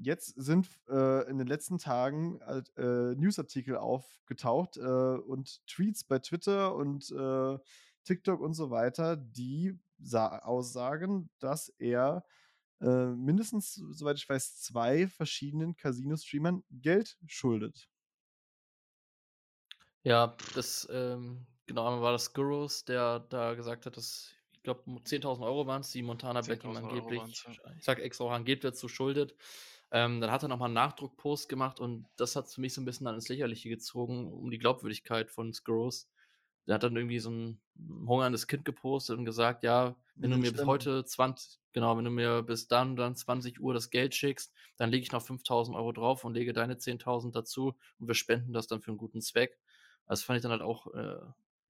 [0.00, 6.74] jetzt sind äh, in den letzten Tagen äh, Newsartikel aufgetaucht äh, und Tweets bei Twitter
[6.74, 7.58] und äh,
[8.04, 12.24] TikTok und so weiter, die aussagen, dass er
[12.80, 17.90] äh, mindestens, soweit ich weiß, zwei verschiedenen Casino-Streamern Geld schuldet.
[20.02, 24.80] Ja, das, ähm, genau, einmal war das Gurus, der da gesagt hat, dass, ich glaube,
[24.86, 27.22] 10.000 Euro waren es, die Montana Black ihm angeblich,
[27.76, 29.34] ich sag extra auch angeblich dazu schuldet.
[29.92, 32.84] Ähm, dann hat er nochmal einen Nachdruckpost gemacht und das hat für mich so ein
[32.84, 36.08] bisschen dann ins Lächerliche gezogen, um die Glaubwürdigkeit von Skurros.
[36.66, 37.60] Der hat dann irgendwie so ein
[38.06, 42.10] hungerndes Kind gepostet und gesagt, ja, wenn du mir bis heute 20, genau, wenn du
[42.10, 45.92] mir bis dann dann 20 Uhr das Geld schickst, dann lege ich noch 5000 Euro
[45.92, 49.58] drauf und lege deine 10.000 dazu und wir spenden das dann für einen guten Zweck.
[50.06, 51.20] Das fand ich dann halt auch äh,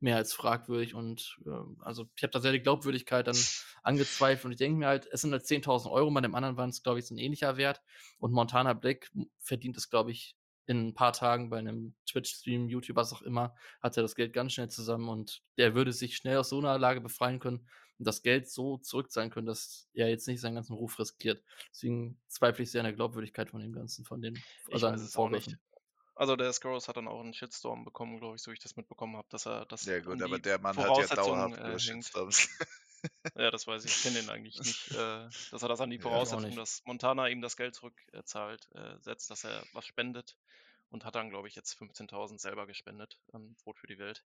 [0.01, 3.36] mehr als fragwürdig und äh, also ich habe da sehr die Glaubwürdigkeit dann
[3.82, 6.70] angezweifelt und ich denke mir halt, es sind halt 10.000 Euro, bei dem anderen waren
[6.70, 7.82] es, glaube ich, ein ähnlicher Wert
[8.18, 10.36] und Montana Black verdient es, glaube ich,
[10.66, 14.32] in ein paar Tagen bei einem Twitch-Stream, YouTube, was auch immer, hat er das Geld
[14.32, 18.07] ganz schnell zusammen und der würde sich schnell aus so einer Lage befreien können und
[18.07, 21.42] das Geld so zurückzahlen können, dass er jetzt nicht seinen ganzen Ruf riskiert.
[21.72, 24.38] Deswegen zweifle ich sehr an der Glaubwürdigkeit von dem Ganzen, von den
[24.70, 25.59] also an den Vorwürfen.
[26.20, 28.76] Also der Skurrus hat dann auch einen Shitstorm bekommen, glaube ich, so wie ich das
[28.76, 29.86] mitbekommen habe, dass er das.
[29.86, 32.46] Ja gut, aber der Mann hat ja dauerhaft äh, Shitstorms.
[33.36, 33.90] ja, das weiß ich.
[33.90, 34.90] Ich kenne den eigentlich nicht.
[34.90, 38.98] Äh, dass er das an die Voraussetzung, ja, dass Montana ihm das Geld zurückzahlt, äh,
[39.00, 40.36] setzt, dass er was spendet.
[40.90, 44.22] Und hat dann, glaube ich, jetzt 15.000 selber gespendet an Brot für die Welt.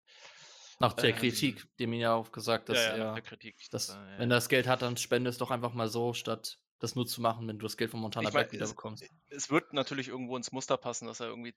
[0.80, 3.86] Nach der ähm, Kritik, dem ihn ja auch gesagt, dass ja, ja, er, Kritik, dass,
[3.86, 6.95] dass, wenn er das Geld hat, dann spende es doch einfach mal so, statt das
[6.95, 9.05] nur zu machen, wenn du das Geld von Montana Black wieder bekommst.
[9.31, 11.55] Es wird natürlich irgendwo ins Muster passen, dass er irgendwie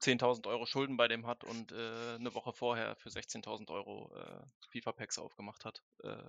[0.00, 4.42] 10.000 Euro Schulden bei dem hat und äh, eine Woche vorher für 16.000 Euro äh,
[4.70, 6.22] FIFA-Packs aufgemacht hat äh,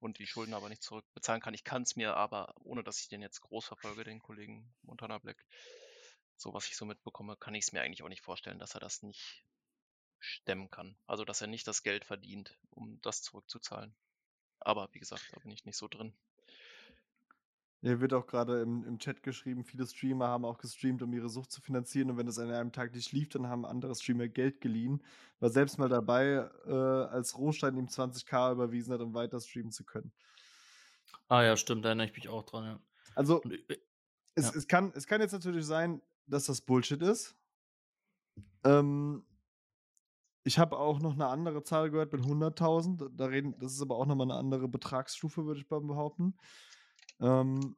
[0.00, 1.54] und die Schulden aber nicht zurückbezahlen kann.
[1.54, 5.18] Ich kann es mir aber, ohne dass ich den jetzt groß verfolge, den Kollegen Montana
[5.18, 5.44] Black,
[6.36, 8.80] so was ich so mitbekomme, kann ich es mir eigentlich auch nicht vorstellen, dass er
[8.80, 9.44] das nicht
[10.18, 10.96] stemmen kann.
[11.06, 13.94] Also, dass er nicht das Geld verdient, um das zurückzuzahlen.
[14.58, 16.16] Aber wie gesagt, da bin ich nicht so drin.
[17.82, 21.28] Hier wird auch gerade im, im Chat geschrieben, viele Streamer haben auch gestreamt, um ihre
[21.28, 22.10] Sucht zu finanzieren.
[22.10, 25.02] Und wenn es an einem Tag nicht lief, dann haben andere Streamer Geld geliehen.
[25.40, 29.84] War selbst mal dabei, äh, als Rohstein ihm 20k überwiesen hat, um weiter streamen zu
[29.84, 30.12] können.
[31.28, 32.80] Ah ja, stimmt, da erinnere ich mich auch dran, ja.
[33.14, 33.76] Also, äh,
[34.34, 34.52] es, Ja.
[34.54, 37.36] es, kann, es kann jetzt natürlich sein, dass das Bullshit ist.
[38.64, 39.24] Ähm,
[40.44, 43.10] ich habe auch noch eine andere Zahl gehört mit 100.000.
[43.16, 46.36] Da reden, das ist aber auch nochmal eine andere Betragsstufe, würde ich behaupten.
[47.20, 47.76] Ähm,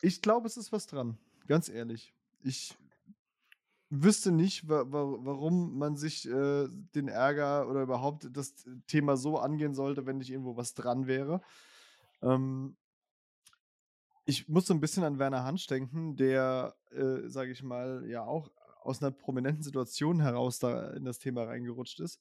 [0.00, 1.18] ich glaube, es ist was dran.
[1.46, 2.14] Ganz ehrlich.
[2.42, 2.76] Ich
[3.90, 8.54] wüsste nicht, wa wa warum man sich äh, den Ärger oder überhaupt das
[8.86, 11.42] Thema so angehen sollte, wenn nicht irgendwo was dran wäre.
[12.22, 12.76] Ähm,
[14.24, 18.24] ich muss so ein bisschen an Werner Hansch denken, der, äh, sage ich mal, ja
[18.24, 18.50] auch
[18.80, 22.20] aus einer prominenten Situation heraus da in das Thema reingerutscht ist.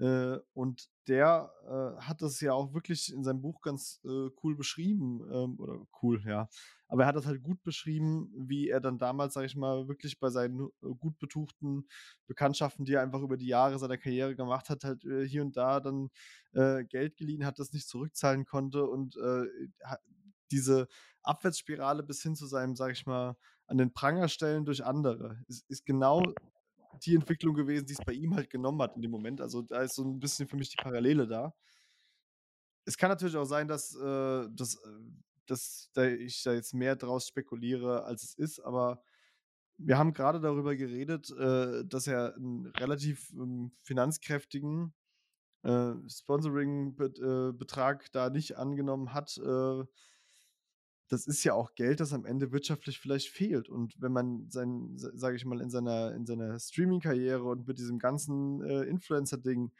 [0.00, 4.56] Äh, und der äh, hat das ja auch wirklich in seinem Buch ganz äh, cool
[4.56, 5.20] beschrieben.
[5.32, 6.48] Ähm, oder cool, ja.
[6.86, 10.18] Aber er hat das halt gut beschrieben, wie er dann damals, sage ich mal, wirklich
[10.20, 11.88] bei seinen äh, gut betuchten
[12.26, 15.56] Bekanntschaften, die er einfach über die Jahre seiner Karriere gemacht hat, halt äh, hier und
[15.56, 16.10] da dann
[16.52, 19.16] äh, Geld geliehen hat, das nicht zurückzahlen konnte und
[20.50, 20.88] diese
[21.22, 23.36] Abwärtsspirale bis hin zu seinem, sage ich mal,
[23.66, 26.22] an den Pranger stellen durch andere, ist, ist genau
[27.06, 29.40] die Entwicklung gewesen, die es bei ihm halt genommen hat in dem Moment.
[29.40, 31.54] Also da ist so ein bisschen für mich die Parallele da.
[32.84, 35.00] Es kann natürlich auch sein, dass, äh, dass, äh,
[35.46, 39.02] dass da ich da jetzt mehr draus spekuliere, als es ist, aber
[39.76, 44.92] wir haben gerade darüber geredet, äh, dass er einen relativ ähm, finanzkräftigen
[45.62, 49.38] äh, Sponsoring-Betrag da nicht angenommen hat.
[51.08, 53.68] Das ist ja auch Geld, das am Ende wirtschaftlich vielleicht fehlt.
[53.68, 57.98] Und wenn man sein, sage ich mal, in seiner, in seiner Streaming-Karriere und mit diesem
[57.98, 59.72] ganzen äh, Influencer-Ding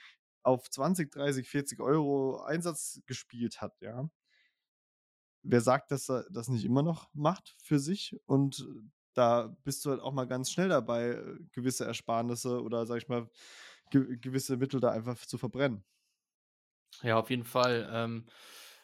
[0.42, 4.08] auf 20, 30, 40 Euro Einsatz gespielt hat, ja.
[5.42, 8.16] Wer sagt, dass er das nicht immer noch macht für sich?
[8.26, 8.66] Und
[9.14, 13.08] da bist du halt auch mal ganz schnell dabei, äh, gewisse Ersparnisse oder, sag ich
[13.08, 13.28] mal,
[13.90, 15.84] ge gewisse Mittel da einfach zu verbrennen.
[17.02, 17.88] Ja, auf jeden Fall.
[17.92, 18.26] Ähm,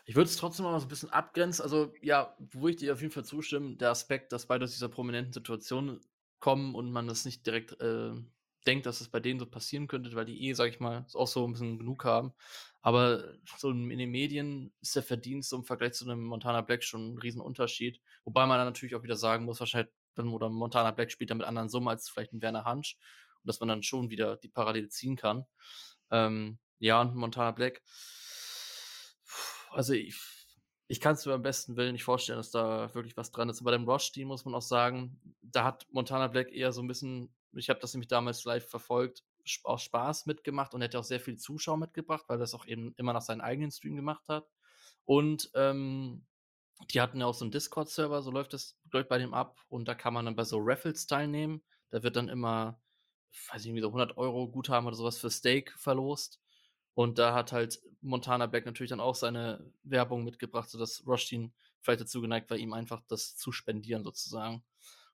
[0.05, 1.63] ich würde es trotzdem mal so ein bisschen abgrenzen.
[1.63, 4.89] Also, ja, wo ich dir auf jeden Fall zustimme, der Aspekt, dass beide aus dieser
[4.89, 6.01] prominenten Situation
[6.41, 8.13] kommen und man das nicht direkt äh,
[8.67, 11.27] denkt, dass es bei denen so passieren könnte, weil die eh, sag ich mal, auch
[11.27, 12.33] so ein bisschen genug haben.
[12.83, 17.15] Aber so in den Medien ist der Verdienst im Vergleich zu einem Montana Black schon
[17.15, 18.01] ein Riesenunterschied.
[18.25, 21.39] Wobei man dann natürlich auch wieder sagen muss, wahrscheinlich, wenn oder Montana Black spielt dann
[21.39, 22.99] mit anderen Summen als vielleicht ein Werner Hansch.
[23.43, 25.47] Und dass man dann schon wieder die Parallele ziehen kann.
[26.11, 27.83] Ähm, ja, und Montana Black.
[29.75, 30.17] Also ich,
[30.89, 33.61] ich kann es mir am besten Willen nicht vorstellen, dass da wirklich was dran ist.
[33.61, 36.89] Und bei dem Rosh-Team muss man auch sagen, da hat Montana Black eher so ein
[36.89, 39.25] bisschen, ich habe das nämlich damals live verfolgt,
[39.65, 42.95] aus Spaß mitgemacht und hätte auch sehr viel Zuschauer mitgebracht, weil er das auch eben
[42.97, 44.49] immer nach seinem eigenen Stream gemacht hat.
[45.05, 46.25] Und ähm,
[46.91, 49.61] die hatten ja auch so einen Discord-Server, so läuft das läuft bei dem ab.
[49.69, 51.63] Und da kann man dann bei so Raffles teilnehmen.
[51.91, 52.81] Da wird dann immer,
[53.53, 56.41] weiß ich nicht, so 100 Euro Guthaben oder sowas für Steak verlost.
[56.95, 62.01] Und da hat halt Montana Black natürlich dann auch seine Werbung mitgebracht, sodass Rostin vielleicht
[62.01, 64.57] dazu geneigt war, ihm einfach das zu spendieren sozusagen.
[64.57, 64.65] Und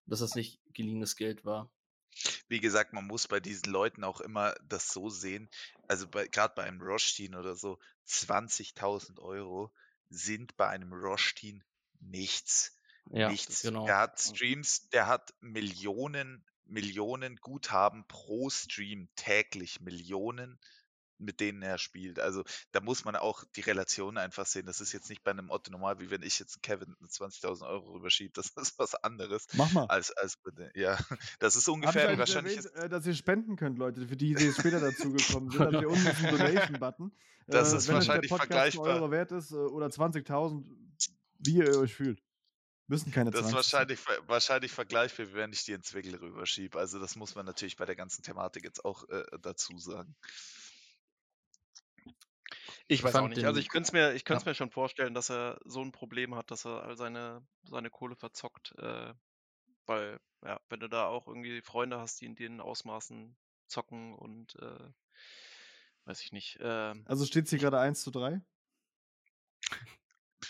[0.07, 1.71] dass das nicht geliehenes Geld war.
[2.49, 5.49] Wie gesagt, man muss bei diesen Leuten auch immer das so sehen.
[5.89, 7.79] Also gerade bei einem Roshtin oder so,
[8.09, 9.73] 20.000 Euro
[10.09, 11.63] sind bei einem Roshtin
[12.01, 12.77] nichts.
[13.11, 13.63] Ja, nichts.
[13.63, 13.87] genau.
[13.87, 20.59] Der hat Streams, der hat Millionen, Millionen Guthaben pro Stream täglich, Millionen,
[21.21, 22.19] mit denen er spielt.
[22.19, 24.67] Also da muss man auch die Relation einfach sehen.
[24.67, 27.93] Das ist jetzt nicht bei einem Otto normal, wie wenn ich jetzt Kevin 20.000 Euro
[27.93, 28.33] rüberschiebe.
[28.35, 29.87] Das ist was anderes Mach mal.
[29.87, 30.39] als, als
[30.75, 30.99] ja,
[31.39, 32.57] das ist Hab ich ungefähr eigentlich wahrscheinlich.
[32.57, 35.61] erwähnt, äh, dass ihr spenden könnt, Leute, für die, die jetzt später dazugekommen sind.
[35.61, 37.13] Also hier unten ist ein Donation-Button.
[37.47, 38.87] Das Äh, ist wahrscheinlich vergleichbar.
[38.87, 40.65] einen Euro wert ist äh, oder 20.000,
[41.39, 42.23] wie ihr euch fühlt.
[42.87, 43.89] Müssen keine Das ist 20 sein.
[43.89, 46.77] wahrscheinlich, wahrscheinlich vergleichbar, wie wenn ich dir einen Zwickel rüberschiebe.
[46.79, 50.17] Also das muss man natürlich bei der ganzen Thematik jetzt auch äh, dazu sagen.
[52.93, 53.45] Ich weiß auch nicht.
[53.45, 54.49] Also ich könnte es mir, ich könnte Ja.
[54.49, 58.17] mir schon vorstellen, dass er so ein Problem hat, dass er all seine, seine Kohle
[58.17, 58.73] verzockt.
[58.79, 59.15] Äh,
[59.87, 63.37] weil, ja, wenn du da auch irgendwie Freunde hast, die in den Ausmaßen
[63.69, 64.91] zocken und äh,
[66.05, 66.59] weiß ich nicht.
[66.61, 68.41] ähm, Also steht es hier gerade 1 zu 3?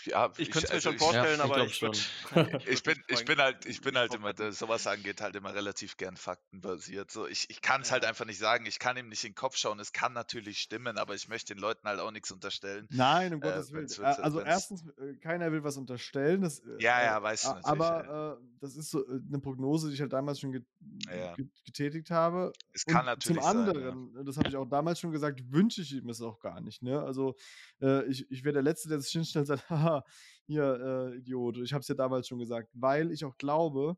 [0.05, 1.93] Ja, ich könnte es mir also schon ich- vorstellen, ich aber ich schon.
[2.33, 2.59] würde.
[2.67, 6.15] Ich bin, ich bin halt, ich bin halt immer, sowas angeht, halt immer relativ gern
[6.17, 7.11] faktenbasiert.
[7.11, 8.09] So, ich, ich kann es halt Ja.
[8.09, 8.65] einfach nicht sagen.
[8.65, 9.79] Ich kann ihm nicht in den Kopf schauen.
[9.79, 12.87] Es kann natürlich stimmen, aber ich möchte den Leuten halt auch nichts unterstellen.
[12.91, 13.87] Nein, um Äh, Gottes Willen.
[13.87, 16.41] Äh, also wenn's- erstens, äh, keiner will was unterstellen.
[16.41, 19.19] Das, äh, Ja, äh, ja, weißt du a- natürlich, Aber äh, das ist so äh,
[19.27, 20.65] eine Prognose, die ich halt damals schon get
[21.09, 21.33] Ja.
[21.35, 22.51] get getätigt habe.
[22.73, 23.71] Es kann Und natürlich zum sein, ja.
[23.89, 26.59] anderen, äh, das habe ich auch damals schon gesagt, wünsche ich ihm es auch gar
[26.61, 26.81] nicht.
[26.81, 27.01] Ne?
[27.01, 27.35] Also
[27.81, 29.90] äh, ich, ich wäre der Letzte, der sich hinstellt und sagt, haha,
[30.47, 31.57] hier, äh, Idiot.
[31.57, 33.97] Ich habe es ja damals schon gesagt, weil ich auch glaube,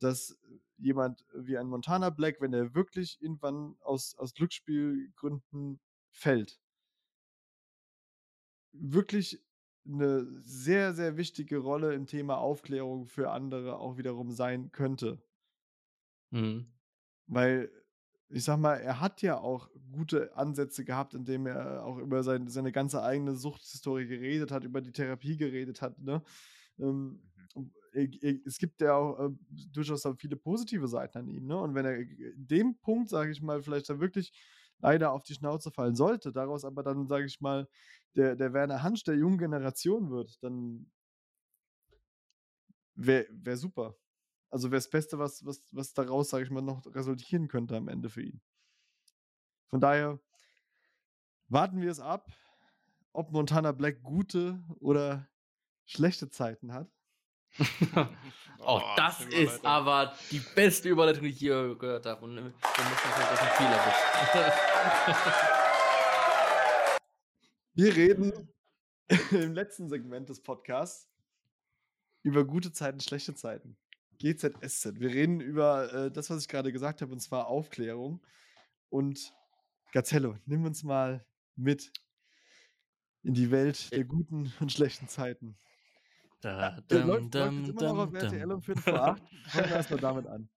[0.00, 0.36] dass
[0.78, 5.80] jemand wie ein Montana Black, wenn er wirklich irgendwann aus, aus Glücksspielgründen
[6.10, 6.60] fällt,
[8.72, 9.40] wirklich
[9.84, 15.22] eine sehr, sehr wichtige Rolle im Thema Aufklärung für andere auch wiederum sein könnte.
[16.30, 16.66] Mhm.
[17.26, 17.70] Weil,
[18.32, 22.48] ich sag mal, er hat ja auch gute Ansätze gehabt, indem er auch über sein,
[22.48, 25.98] seine ganze eigene Suchthistorie geredet hat, über die Therapie geredet hat.
[25.98, 26.22] Ne?
[26.78, 27.22] Ähm,
[28.44, 29.30] es gibt ja auch äh,
[29.70, 31.46] durchaus auch viele positive Seiten an ihm.
[31.46, 31.58] Ne?
[31.58, 34.32] Und wenn er in dem Punkt, sage ich mal, vielleicht dann wirklich
[34.78, 37.68] leider auf die Schnauze fallen sollte, daraus aber dann, sage ich mal,
[38.16, 40.90] der, der Werner Hansch der jungen Generation wird, dann
[42.94, 43.94] wäre wär super.
[44.52, 47.88] Also wäre das Beste, was, was, was daraus, sage ich mal, noch resultieren könnte am
[47.88, 48.42] Ende für ihn.
[49.68, 50.20] Von daher
[51.48, 52.30] warten wir es ab,
[53.14, 55.26] ob Montana Black gute oder
[55.86, 56.92] schlechte Zeiten hat.
[58.58, 62.22] oh, das ist aber die beste Überleitung, die ich hier gehört habe.
[62.26, 64.52] Und äh, muss man halt aus dem Fehler
[67.74, 68.52] Wir reden
[69.30, 71.10] im letzten Segment des Podcasts
[72.22, 73.78] über gute Zeiten, schlechte Zeiten.
[74.22, 75.00] GZSZ.
[75.00, 78.24] Wir reden über äh, das, was ich gerade gesagt habe, und zwar Aufklärung.
[78.88, 79.32] Und
[79.92, 81.92] Gazello, nimm uns mal mit
[83.22, 85.58] in die Welt der guten und schlechten Zeiten.
[86.40, 89.22] Da, dum, läuft, jetzt immer noch auf RTL um Viertel vor acht.
[89.48, 90.48] Fangen wir erstmal damit an.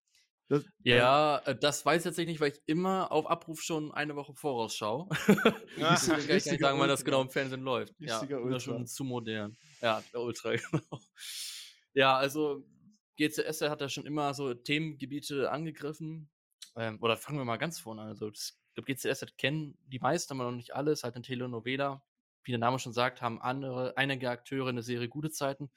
[0.47, 3.91] Das, ähm, Ja, äh, das weiß ich tatsächlich nicht, weil ich immer auf Abruf schon
[3.91, 5.07] eine Woche vorausschaue.
[5.77, 7.03] Ja, ich kann gar nicht sagen, wann das Ultra.
[7.03, 7.93] genau im Fernsehen läuft.
[7.99, 8.59] Ja, Richtiger immer Ultra.
[8.59, 9.57] schon zu modern.
[9.81, 10.99] Ja, der Ultra, genau.
[11.93, 12.63] Ja, also
[13.17, 16.29] GCS hat ja schon immer so Themengebiete angegriffen.
[16.75, 18.07] Ähm, oder fangen wir mal ganz vorne an.
[18.09, 20.91] Also, ich glaube, GCS kennen die meisten, aber noch nicht alle.
[20.91, 22.03] Ist halt eine Telenovela.
[22.43, 25.71] Wie der Name schon sagt, haben andere, einige Akteure in der Serie gute Zeiten.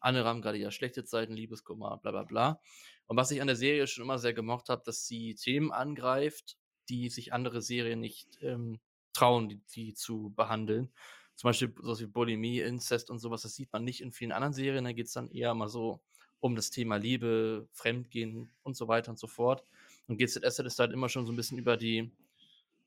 [0.00, 2.60] Andere haben gerade ja schlechte Zeiten, Liebeskummer, bla bla bla.
[3.06, 6.56] Und was ich an der Serie schon immer sehr gemocht habe, dass sie Themen angreift,
[6.88, 8.80] die sich andere Serien nicht ähm,
[9.12, 10.92] trauen, die, die zu behandeln.
[11.36, 14.52] Zum Beispiel sowas wie Bulimie, Inzest und sowas, das sieht man nicht in vielen anderen
[14.52, 14.84] Serien.
[14.84, 16.02] Da geht es dann eher mal so
[16.40, 19.64] um das Thema Liebe, Fremdgehen und so weiter und so fort.
[20.06, 22.10] Und GZS ist halt immer schon so ein bisschen über die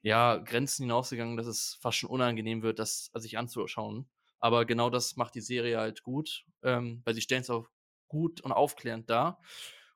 [0.01, 4.07] ja, Grenzen hinausgegangen, dass es fast schon unangenehm wird, das sich anzuschauen.
[4.39, 7.69] Aber genau das macht die Serie halt gut, ähm, weil sie stellen es auch
[8.09, 9.41] gut und aufklärend dar.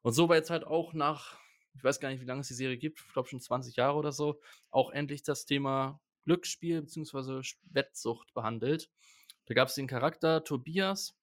[0.01, 1.37] Und so war jetzt halt auch nach,
[1.75, 3.97] ich weiß gar nicht, wie lange es die Serie gibt, ich glaube schon 20 Jahre
[3.97, 4.39] oder so,
[4.69, 7.41] auch endlich das Thema Glücksspiel bzw.
[7.71, 8.89] Wettsucht behandelt.
[9.47, 11.16] Da gab es den Charakter Tobias.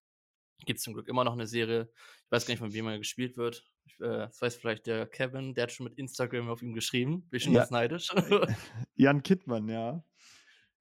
[0.65, 1.89] Gibt es zum Glück immer noch eine Serie.
[2.27, 3.65] Ich weiß gar nicht, von wem er gespielt wird.
[3.87, 7.29] Ich, äh, das weiß vielleicht der Kevin, der hat schon mit Instagram auf ihm geschrieben.
[7.31, 7.61] Bin schon Ja.
[7.61, 8.09] ganz neidisch.
[8.97, 10.03] Jan Kittmann, ja.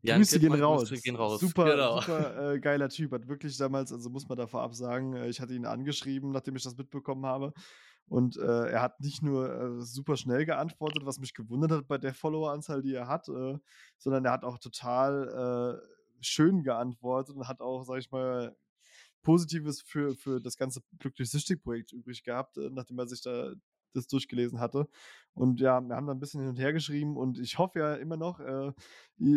[0.02, 0.90] Jan Grüße gehen Kittmann, raus.
[0.90, 1.40] Grüße gehen raus.
[1.40, 2.02] Super, Genau.
[2.02, 3.12] super äh, geiler Typ.
[3.14, 6.56] Hat wirklich damals, also muss man da vorab sagen, äh, ich hatte ihn angeschrieben, nachdem
[6.56, 7.54] ich das mitbekommen habe.
[8.08, 11.98] Und äh, er hat nicht nur äh, super schnell geantwortet, was mich gewundert hat bei
[11.98, 13.58] der Followeranzahl, die er hat, äh,
[13.98, 15.88] sondern er hat auch total äh,
[16.20, 18.56] schön geantwortet und hat auch, sag ich mal,
[19.24, 23.54] Positives für, für das ganze Glücklich Süchtig-Projekt übrig gehabt, äh, nachdem er sich da
[23.94, 24.88] das durchgelesen hatte.
[25.34, 27.96] Und ja, wir haben da ein bisschen hin und her geschrieben und ich hoffe ja
[27.96, 28.72] immer noch, äh,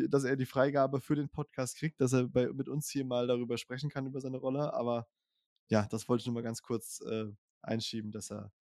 [0.09, 3.27] dass er die Freigabe für den Podcast kriegt, dass er bei, mit uns hier mal
[3.27, 4.73] darüber sprechen kann, über seine Rolle.
[4.75, 5.07] Aber
[5.69, 7.27] ja, das wollte ich nur mal ganz kurz äh,
[7.63, 8.53] einschieben, dass er.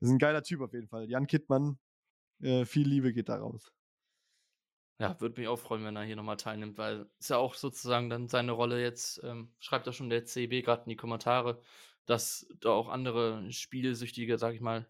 [0.00, 1.10] Das ist ein geiler Typ auf jeden Fall.
[1.10, 1.78] Jan Kittmann,
[2.40, 3.72] äh, viel Liebe geht da raus.
[5.00, 8.08] Ja, würde mich auch freuen, wenn er hier nochmal teilnimmt, weil ist ja auch sozusagen
[8.10, 11.60] dann seine Rolle jetzt, ähm, schreibt da schon der CB gerade in die Kommentare,
[12.06, 14.88] dass da auch andere Spielsüchtige, sag ich mal,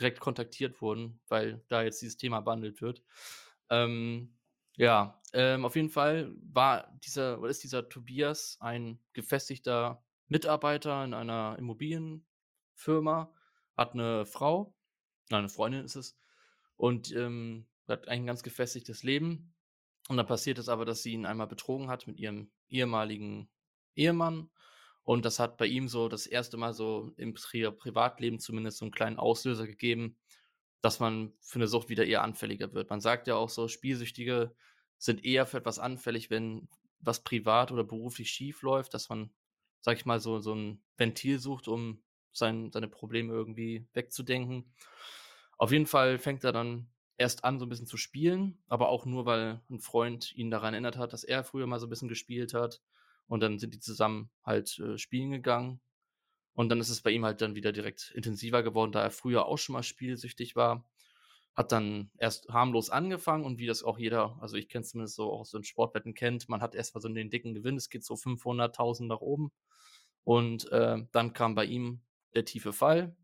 [0.00, 3.04] direkt kontaktiert wurden, weil da jetzt dieses Thema behandelt wird.
[3.70, 4.36] Ähm,
[4.76, 11.14] ja, ähm, auf jeden Fall war dieser, oder ist dieser Tobias ein gefestigter Mitarbeiter in
[11.14, 13.32] einer Immobilienfirma,
[13.76, 14.74] hat eine Frau,
[15.30, 16.18] nein, eine Freundin ist es,
[16.76, 19.54] und ähm, hat eigentlich ein ganz gefestigtes Leben.
[20.08, 23.48] Und dann passiert es aber, dass sie ihn einmal betrogen hat mit ihrem ehemaligen
[23.94, 24.50] Ehemann.
[25.02, 28.86] Und das hat bei ihm so das erste Mal so im Pri Privatleben zumindest so
[28.86, 30.16] einen kleinen Auslöser gegeben,
[30.80, 32.90] dass man für eine Sucht wieder eher anfälliger wird.
[32.90, 34.54] Man sagt ja auch so, Spielsüchtige
[34.98, 36.68] sind eher für etwas anfällig, wenn
[37.00, 39.30] was privat oder beruflich schief läuft, dass man,
[39.80, 44.72] sag ich mal, so, so ein Ventil sucht, um sein, seine Probleme irgendwie wegzudenken.
[45.58, 49.06] Auf jeden Fall fängt er dann erst an, so ein bisschen zu spielen, aber auch
[49.06, 52.08] nur, weil ein Freund ihn daran erinnert hat, dass er früher mal so ein bisschen
[52.08, 52.82] gespielt hat.
[53.26, 55.80] Und dann sind die zusammen halt äh, spielen gegangen.
[56.54, 59.46] Und dann ist es bei ihm halt dann wieder direkt intensiver geworden, da er früher
[59.46, 60.86] auch schon mal spielsüchtig war.
[61.54, 65.16] hat dann erst harmlos angefangen und wie das auch jeder, also ich kenne es zumindest
[65.16, 68.04] so auch so in Sportwetten kennt, man hat erstmal so den dicken Gewinn, es geht
[68.04, 69.52] so 500.000 nach oben
[70.24, 72.02] und äh, dann kam bei ihm
[72.34, 73.16] der tiefe Fall,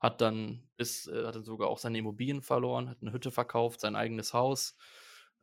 [0.00, 3.80] hat dann bis, äh, hat dann sogar auch seine Immobilien verloren, hat eine Hütte verkauft,
[3.80, 4.76] sein eigenes Haus,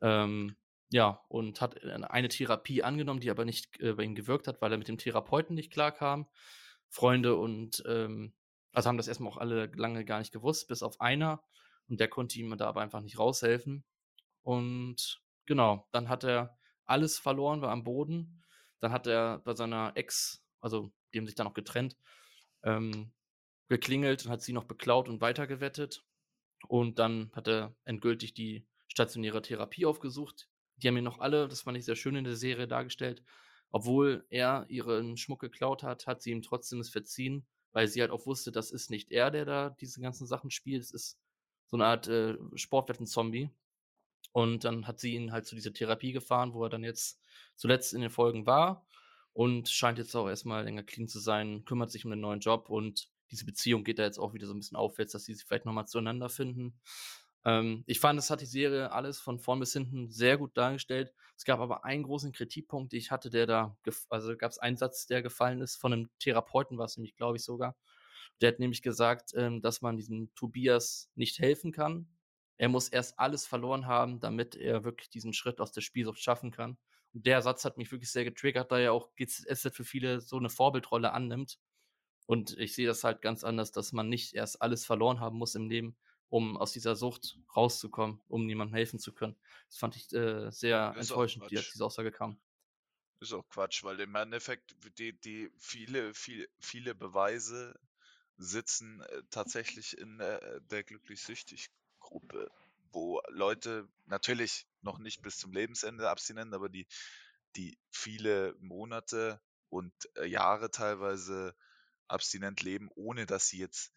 [0.00, 0.56] ähm,
[0.90, 4.60] ja, und hat äh, eine Therapie angenommen, die aber nicht äh, bei ihm gewirkt hat,
[4.60, 6.28] weil er mit dem Therapeuten nicht klarkam.
[6.88, 8.32] Freunde und ähm,
[8.72, 11.42] also haben das erstmal auch alle lange gar nicht gewusst, bis auf einer.
[11.88, 13.84] Und der konnte ihm da aber einfach nicht raushelfen.
[14.42, 18.42] Und genau, dann hat er alles verloren, war am Boden.
[18.80, 21.96] Dann hat er bei seiner Ex, also die haben sich dann auch getrennt,
[22.62, 23.12] ähm,
[23.68, 26.04] geklingelt und hat sie noch beklaut und weitergewettet.
[26.66, 30.48] Und dann hat er endgültig die stationäre Therapie aufgesucht.
[30.76, 33.22] Die haben ihn noch alle, das fand ich sehr schön in der Serie dargestellt,
[33.70, 38.10] obwohl er ihren Schmuck geklaut hat, hat sie ihm trotzdem es verziehen, weil sie halt
[38.10, 40.82] auch wusste, das ist nicht er, der da diese ganzen Sachen spielt.
[40.82, 41.18] Es ist
[41.66, 43.50] so eine Art äh, Sportwetten-Zombie.
[44.32, 47.20] Und dann hat sie ihn halt zu dieser Therapie gefahren, wo er dann jetzt
[47.56, 48.86] zuletzt in den Folgen war
[49.32, 52.70] und scheint jetzt auch erstmal länger clean zu sein, kümmert sich um den neuen Job
[52.70, 55.44] und diese Beziehung geht da jetzt auch wieder so ein bisschen aufwärts, dass sie sich
[55.44, 56.78] vielleicht nochmal zueinander finden.
[57.44, 61.12] Ähm, ich fand, es hat die Serie alles von vorn bis hinten sehr gut dargestellt.
[61.36, 63.76] Es gab aber einen großen Kritikpunkt, den ich hatte, der da,
[64.08, 67.36] also gab es einen Satz, der gefallen ist, von einem Therapeuten war es nämlich, glaube
[67.36, 67.76] ich, sogar.
[68.40, 72.08] Der hat nämlich gesagt, ähm, dass man diesem Tobias nicht helfen kann.
[72.56, 76.50] Er muss erst alles verloren haben, damit er wirklich diesen Schritt aus der Spielsucht schaffen
[76.50, 76.76] kann.
[77.14, 80.36] Und der Satz hat mich wirklich sehr getriggert, da ja auch GZSZ für viele so
[80.36, 81.58] eine Vorbildrolle annimmt.
[82.28, 85.54] Und ich sehe das halt ganz anders, dass man nicht erst alles verloren haben muss
[85.54, 85.96] im Leben,
[86.28, 89.36] um aus dieser Sucht rauszukommen, um niemandem helfen zu können.
[89.68, 92.38] Das fand ich äh, sehr ist enttäuschend, wie diese Aussage kam.
[93.20, 97.74] Ist auch Quatsch, weil im Endeffekt die, die viele, viele, viele Beweise
[98.36, 102.50] sitzen äh, tatsächlich in äh, der glücklich-süchtig-Gruppe,
[102.92, 106.86] wo Leute natürlich noch nicht bis zum Lebensende abstinent, aber die,
[107.56, 111.56] die viele Monate und äh, Jahre teilweise
[112.10, 113.92] abstinent leben, ohne dass sie jetzt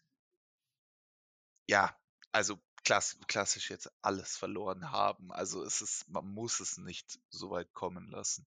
[1.68, 1.96] ja
[2.32, 5.30] also klass klassisch jetzt alles verloren haben.
[5.32, 8.46] Also es ist, man muss es nicht so weit kommen lassen.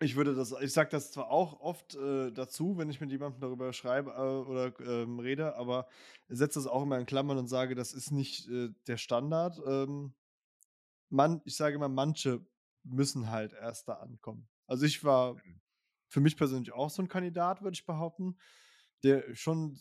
[0.00, 3.40] Ich würde das, ich sage das zwar auch oft äh, dazu, wenn ich mit jemandem
[3.40, 5.88] darüber schreibe äh, oder ähm, rede, aber
[6.28, 9.60] setze das auch immer in Klammern und sage, das ist nicht äh, der Standard.
[9.64, 10.12] Ähm,
[11.10, 12.44] man, ich sage immer, manche
[12.82, 14.48] müssen halt erst da ankommen.
[14.66, 15.60] Also ich war mhm.
[16.08, 18.36] Für mich persönlich auch so ein Kandidat, würde ich behaupten,
[19.02, 19.78] der schon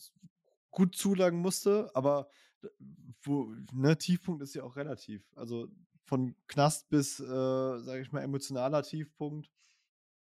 [0.72, 2.30] gut zulagen musste, aber
[3.24, 5.24] wo, ne, Tiefpunkt ist ja auch relativ.
[5.36, 5.68] Also
[6.06, 9.50] von Knast bis, äh, sage ich mal, emotionaler Tiefpunkt.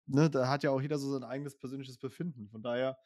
[0.08, 2.50] Ne, da hat ja auch jeder so sein eigenes persönliches Befinden.
[2.50, 2.98] Von daher,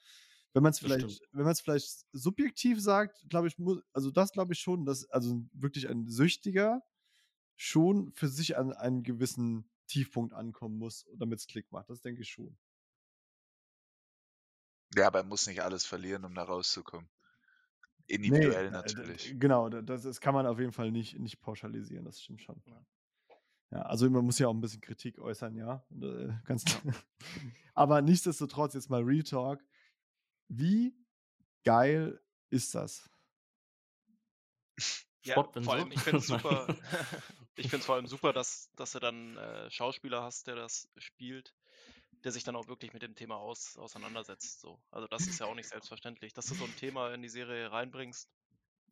[0.53, 4.31] wenn man es vielleicht, wenn man es vielleicht subjektiv sagt, glaube ich, muss, also das
[4.31, 6.81] glaube ich schon, dass also wirklich ein Süchtiger
[7.55, 11.89] schon für sich an einen gewissen Tiefpunkt ankommen muss, damit es Klick macht.
[11.89, 12.57] Das denke ich schon.
[14.95, 17.09] Ja, aber er muss nicht alles verlieren, um da rauszukommen.
[18.07, 19.35] Individuell nee, äh, natürlich.
[19.39, 22.61] Genau, das, das, kann man auf jeden Fall nicht, nicht pauschalisieren, das stimmt schon.
[23.71, 25.83] Ja, also man muss ja auch ein bisschen Kritik äußern, ja.
[25.91, 26.63] Äh, ganz
[27.73, 29.63] Aber nichtsdestotrotz, jetzt mal Real Talk.
[30.47, 30.95] Wie
[31.63, 33.09] geil ist das?
[35.23, 36.67] Ja, vor allem, ich finde es super,
[37.55, 40.87] ich finde es vor allem super, dass, dass du dann äh, Schauspieler hast, der das
[40.97, 41.55] spielt,
[42.25, 44.59] der sich dann auch wirklich mit dem Thema aus, auseinandersetzt.
[44.59, 44.79] So.
[44.91, 47.71] Also das ist ja auch nicht selbstverständlich, dass du so ein Thema in die Serie
[47.71, 48.27] reinbringst.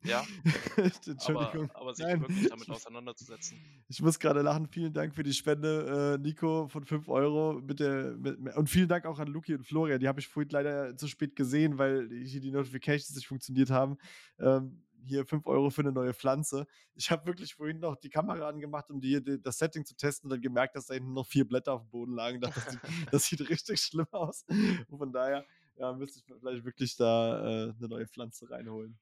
[0.04, 0.24] Ja.
[0.76, 1.70] Entschuldigung.
[1.70, 2.20] Aber, aber sich Nein.
[2.20, 3.58] wirklich damit auseinanderzusetzen.
[3.88, 4.68] Ich muss gerade lachen.
[4.68, 7.54] Vielen Dank für die Spende, äh, Nico, von 5 Euro.
[7.54, 9.98] Mit der, mit, und vielen Dank auch an Luki und Florian.
[9.98, 13.96] Die habe ich vorhin leider zu spät gesehen, weil hier die Notifications nicht funktioniert haben.
[14.38, 16.66] Ähm, hier 5 Euro für eine neue Pflanze.
[16.94, 20.28] Ich habe wirklich vorhin noch die Kamera angemacht, um die, die, das Setting zu testen
[20.28, 22.40] und dann gemerkt, dass da hinten noch vier Blätter auf dem Boden lagen.
[22.40, 22.80] Das, sieht,
[23.12, 24.44] das sieht richtig schlimm aus.
[24.88, 25.44] Und von daher
[25.76, 28.98] ja, müsste ich vielleicht wirklich da äh, eine neue Pflanze reinholen.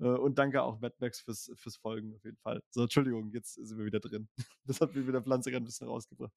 [0.00, 2.62] Äh, und danke auch Mad Max fürs, fürs Folgen auf jeden Fall.
[2.70, 4.28] So, Entschuldigung, jetzt sind wir wieder drin.
[4.64, 6.32] Das hat mir mit der Pflanze gerade ein bisschen rausgebracht.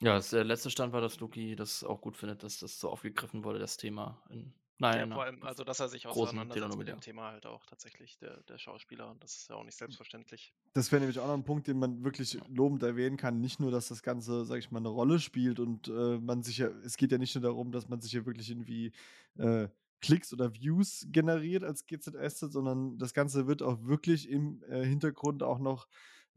[0.00, 2.90] Ja, das, der letzte Stand war, dass Luki das auch gut findet, dass das so
[2.90, 6.88] aufgegriffen wurde, das Thema in Nein, ja, vor allem, also dass er sich auseinandersetzt mit
[6.88, 9.86] dem Thema halt auch tatsächlich, der, der Schauspieler, und das ist ja auch nicht hm.
[9.86, 10.52] selbstverständlich.
[10.74, 13.40] Das wäre nämlich auch noch ein Punkt, den man wirklich lobend erwähnen kann.
[13.40, 16.58] Nicht nur, dass das Ganze, sag ich mal, eine Rolle spielt und äh, man sich
[16.58, 18.92] ja, es geht ja nicht nur darum, dass man sich ja wirklich irgendwie
[19.38, 19.68] äh,
[20.02, 25.42] Klicks oder Views generiert als GZS, sondern das Ganze wird auch wirklich im äh, Hintergrund
[25.42, 25.86] auch noch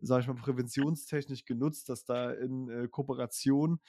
[0.02, 3.80] sag ich mal, präventionstechnisch genutzt, dass da in äh, Kooperation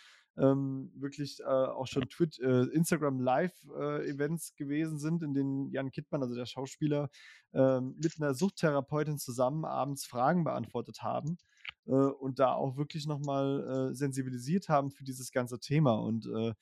[0.41, 6.23] ähm, wirklich äh, auch schon Twitch, äh, Instagram Live-Events gewesen sind, in denen Jan Kittmann,
[6.23, 7.11] also der Schauspieler,
[7.53, 11.39] ähm, mit einer Suchttherapeutin zusammen abends Fragen beantwortet haben
[11.87, 15.95] äh, und da auch wirklich nochmal äh, sensibilisiert haben für dieses ganze Thema.
[15.95, 16.55] Und äh,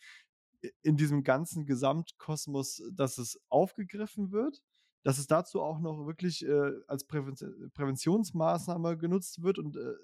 [0.83, 4.61] in diesem ganzen Gesamtkosmos, dass es aufgegriffen wird,
[5.05, 7.37] dass es dazu auch noch wirklich äh, als Präven
[7.75, 9.95] Präventionsmaßnahme genutzt wird und äh,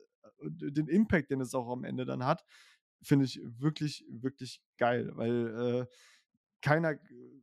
[0.42, 2.44] den Impact, den es auch am Ende dann hat,
[3.04, 5.86] finde ich wirklich, wirklich geil, weil äh,
[6.60, 6.98] keiner,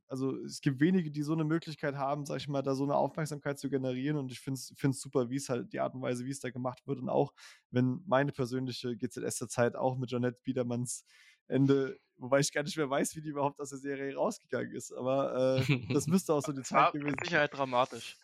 [0.08, 2.96] also es gibt wenige, die so eine Möglichkeit haben, sag ich mal, da so eine
[2.96, 6.26] Aufmerksamkeit zu generieren und ich finde es super, wie es halt die Art und Weise,
[6.26, 7.32] wie es da gemacht wird und auch,
[7.70, 11.06] wenn meine persönliche GZS-Zeit auch mit Jeanette Biedermanns
[11.48, 14.92] Ende, wobei ich gar nicht mehr weiß, wie die überhaupt aus der Serie rausgegangen ist,
[14.92, 17.26] aber äh, das müsste auch so die Zeit gewesen sein.
[17.26, 18.18] Sicherheit dramatisch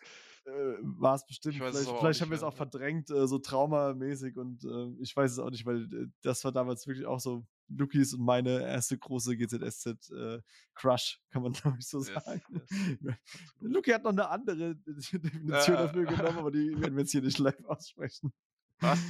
[0.82, 1.56] war es bestimmt.
[1.56, 5.38] Vielleicht, vielleicht haben wir es auch verdrängt, äh, so traumamäßig und äh, ich weiß es
[5.38, 9.36] auch nicht, weil äh, das war damals wirklich auch so Lukis und meine erste große
[9.36, 12.42] GZSZ-Crush, äh, kann man glaube ich so sagen.
[12.50, 13.14] Yes, yes.
[13.60, 17.38] Luki hat noch eine andere Definition dafür genommen, aber die werden wir jetzt hier nicht
[17.38, 18.32] live aussprechen.
[18.80, 19.00] Was?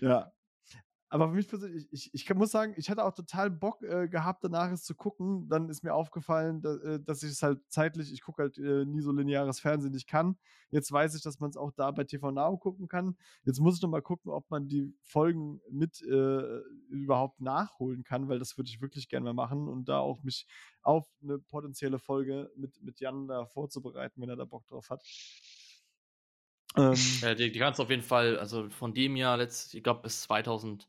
[0.00, 0.32] Ja,
[1.12, 4.08] aber für mich persönlich, ich, ich, ich muss sagen, ich hatte auch total Bock äh,
[4.08, 5.46] gehabt, danach es zu gucken.
[5.46, 8.86] Dann ist mir aufgefallen, da, äh, dass ich es halt zeitlich, ich gucke halt äh,
[8.86, 10.38] nie so lineares Fernsehen nicht kann.
[10.70, 13.18] Jetzt weiß ich, dass man es auch da bei TV Now gucken kann.
[13.44, 18.30] Jetzt muss ich noch mal gucken, ob man die Folgen mit äh, überhaupt nachholen kann,
[18.30, 20.46] weil das würde ich wirklich gerne mal machen und da auch mich
[20.80, 25.02] auf eine potenzielle Folge mit, mit Jan da vorzubereiten, wenn er da Bock drauf hat.
[26.74, 29.82] Ähm, ja, die, die kannst du auf jeden Fall, also von dem Jahr, letzt, ich
[29.82, 30.88] glaube bis 2000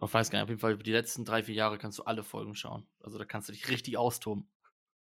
[0.00, 2.04] ich weiß gar nicht, auf jeden Fall über die letzten drei, vier Jahre kannst du
[2.04, 2.86] alle Folgen schauen.
[3.00, 4.48] Also da kannst du dich richtig austoben.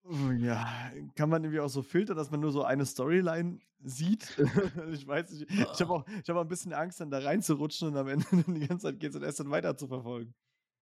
[0.05, 4.37] Oh ja, kann man irgendwie auch so filtern, dass man nur so eine Storyline sieht?
[4.93, 5.51] ich weiß nicht.
[5.51, 8.67] Ich habe auch, hab auch ein bisschen Angst, dann da reinzurutschen und am Ende die
[8.67, 10.35] ganze Zeit geht es erst dann weiter zu verfolgen.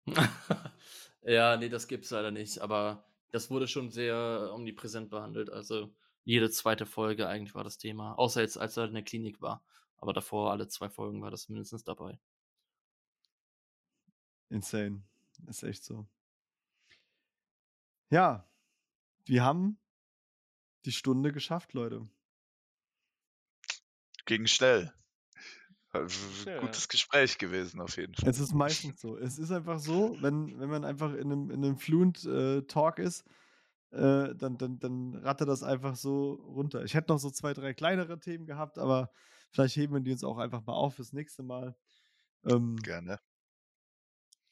[1.22, 2.60] ja, nee, das gibt es leider nicht.
[2.60, 5.50] Aber das wurde schon sehr omnipräsent behandelt.
[5.50, 5.92] Also
[6.24, 8.14] jede zweite Folge eigentlich war das Thema.
[8.14, 9.64] Außer jetzt, als er in der Klinik war.
[9.96, 12.18] Aber davor, alle zwei Folgen war das mindestens dabei.
[14.50, 15.02] Insane.
[15.46, 16.06] Ist echt so.
[18.10, 18.48] Ja,
[19.24, 19.78] wir haben
[20.84, 22.08] die Stunde geschafft, Leute.
[24.26, 24.92] Ging schnell.
[25.92, 28.28] Gutes Gespräch gewesen, auf jeden Fall.
[28.28, 29.16] Es ist meistens so.
[29.16, 32.98] Es ist einfach so, wenn, wenn man einfach in einem, in einem Fluent äh, Talk
[32.98, 33.24] ist,
[33.90, 36.84] äh, dann, dann, dann rattert das einfach so runter.
[36.84, 39.10] Ich hätte noch so zwei, drei kleinere Themen gehabt, aber
[39.50, 41.76] vielleicht heben wir die uns auch einfach mal auf fürs nächste Mal.
[42.44, 43.18] Ähm, Gerne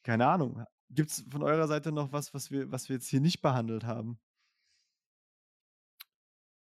[0.08, 0.64] keine Ahnung.
[0.88, 3.84] Gibt es von eurer Seite noch was, was wir, was wir jetzt hier nicht behandelt
[3.84, 4.18] haben?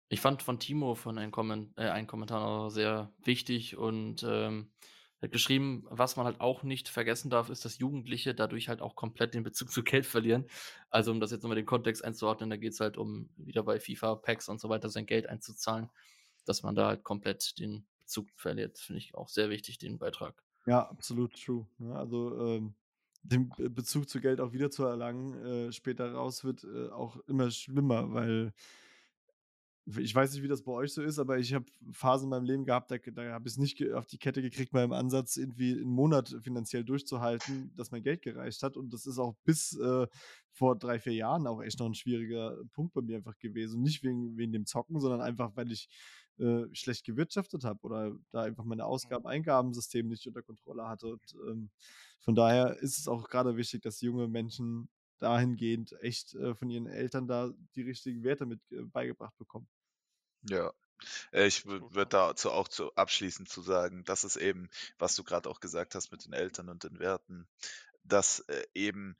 [0.09, 4.73] Ich fand von Timo von einem, Komment äh, einen Kommentar sehr wichtig und ähm,
[5.21, 8.97] hat geschrieben, was man halt auch nicht vergessen darf, ist, dass Jugendliche dadurch halt auch
[8.97, 10.45] komplett den Bezug zu Geld verlieren.
[10.89, 13.79] Also um das jetzt nochmal den Kontext einzuordnen, da geht es halt um wieder bei
[13.79, 15.89] FIFA, Packs und so weiter sein Geld einzuzahlen,
[16.43, 18.79] dass man da halt komplett den Bezug verliert.
[18.79, 20.43] Finde ich auch sehr wichtig, den Beitrag.
[20.65, 21.65] Ja, absolut true.
[21.77, 21.95] Ne?
[21.95, 22.75] Also ähm,
[23.29, 27.51] den Bezug zu Geld auch wieder zu erlangen, äh, später raus wird äh, auch immer
[27.51, 28.53] schlimmer, weil
[29.97, 32.45] ich weiß nicht, wie das bei euch so ist, aber ich habe Phasen in meinem
[32.45, 35.71] Leben gehabt, da, da habe ich es nicht auf die Kette gekriegt, im Ansatz irgendwie
[35.71, 38.77] einen Monat finanziell durchzuhalten, dass mein Geld gereicht hat.
[38.77, 40.07] Und das ist auch bis äh,
[40.51, 43.81] vor drei, vier Jahren auch echt noch ein schwieriger Punkt bei mir einfach gewesen.
[43.81, 45.89] nicht wegen, wegen dem Zocken, sondern einfach, weil ich
[46.39, 48.89] äh, schlecht gewirtschaftet habe oder da einfach meine mhm.
[48.89, 51.07] Ausgaben-Eingabensystem nicht unter Kontrolle hatte.
[51.07, 51.69] Und ähm,
[52.19, 56.87] von daher ist es auch gerade wichtig, dass junge Menschen dahingehend echt äh, von ihren
[56.87, 59.67] Eltern da die richtigen Werte mit äh, beigebracht bekommen.
[60.49, 60.71] Ja,
[61.31, 65.49] äh, ich würde dazu auch zu abschließend zu sagen, das ist eben, was du gerade
[65.49, 67.47] auch gesagt hast mit den Eltern und den Werten,
[68.03, 69.15] dass äh, eben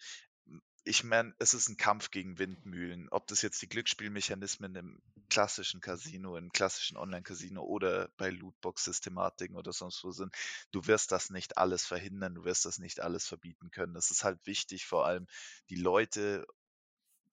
[0.84, 3.10] ich meine, es ist ein Kampf gegen Windmühlen.
[3.10, 9.74] Ob das jetzt die Glücksspielmechanismen im klassischen Casino, im klassischen Online-Casino oder bei Lootbox-Systematiken oder
[9.74, 10.36] sonst wo sind,
[10.72, 13.96] du wirst das nicht alles verhindern, du wirst das nicht alles verbieten können.
[13.96, 15.28] Es ist halt wichtig, vor allem
[15.70, 16.46] die Leute,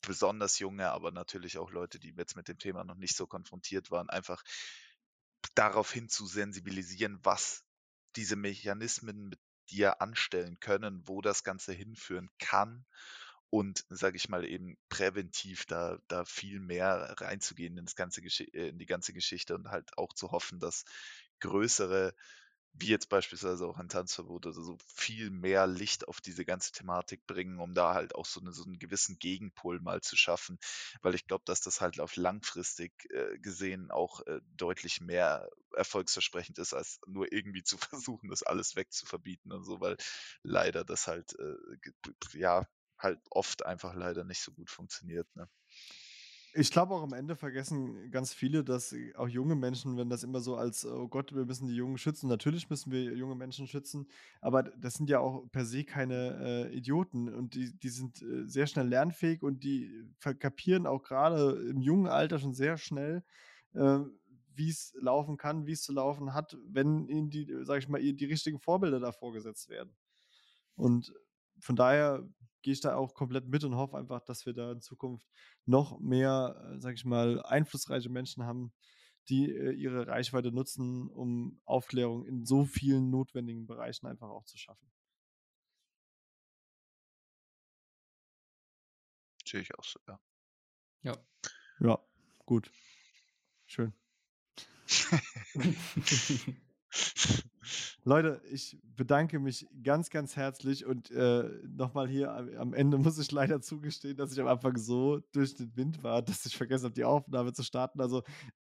[0.02, 3.90] besonders junge, aber natürlich auch Leute, die jetzt mit dem Thema noch nicht so konfrontiert
[3.90, 4.42] waren, einfach
[5.54, 7.64] darauf hin zu sensibilisieren, was
[8.14, 9.40] diese Mechanismen mit
[9.70, 12.86] dir anstellen können, wo das Ganze hinführen kann
[13.56, 18.78] und, sage ich mal, eben präventiv da, da viel mehr reinzugehen ins ganze äh, in
[18.78, 20.84] die ganze Geschichte und halt auch zu hoffen, dass
[21.40, 22.14] größere
[22.78, 27.26] wie jetzt beispielsweise auch ein Tanzverbot oder so, viel mehr Licht auf diese ganze Thematik
[27.26, 30.58] bringen, um da halt auch so, eine, so einen gewissen Gegenpol mal zu schaffen.
[31.00, 36.58] Weil ich glaube, dass das halt auf langfristig äh, gesehen auch äh, deutlich mehr erfolgsversprechend
[36.58, 39.96] ist, als nur irgendwie zu versuchen, das alles wegzuverbieten und so, weil
[40.42, 41.54] leider das halt, äh,
[42.38, 42.66] ja,
[42.98, 45.26] halt oft einfach leider nicht so gut funktioniert.
[45.36, 45.48] Ne?
[46.58, 50.40] Ich glaube auch am Ende vergessen ganz viele, dass auch junge Menschen, wenn das immer
[50.40, 52.28] so als, oh Gott, wir müssen die Jungen schützen.
[52.28, 54.08] Natürlich müssen wir junge Menschen schützen,
[54.40, 58.46] aber das sind ja auch per se keine äh, Idioten und die, die sind äh,
[58.46, 63.22] sehr schnell lernfähig und die kapieren auch gerade im jungen Alter schon sehr schnell,
[63.74, 63.98] äh,
[64.54, 68.00] wie es laufen kann, wie es zu laufen hat, wenn ihnen die, sag ich mal,
[68.00, 69.94] die richtigen Vorbilder da vorgesetzt werden.
[70.74, 71.12] Und
[71.60, 72.26] von daher
[72.66, 75.28] gehe ich da auch komplett mit und hoffe einfach, dass wir da in Zukunft
[75.66, 78.72] noch mehr, äh, sag ich mal, einflussreiche Menschen haben,
[79.28, 84.58] die äh, ihre Reichweite nutzen, um Aufklärung in so vielen notwendigen Bereichen einfach auch zu
[84.58, 84.90] schaffen.
[89.46, 90.18] Sehe ich auch so, ja.
[91.02, 91.16] Ja.
[91.78, 92.00] Ja,
[92.46, 92.72] gut.
[93.66, 93.92] Schön.
[98.08, 103.32] Leute, ich bedanke mich ganz, ganz herzlich und äh, nochmal hier am Ende muss ich
[103.32, 106.94] leider zugestehen, dass ich am Anfang so durch den Wind war, dass ich vergessen habe,
[106.94, 108.00] die Aufnahme zu starten.
[108.00, 108.22] Also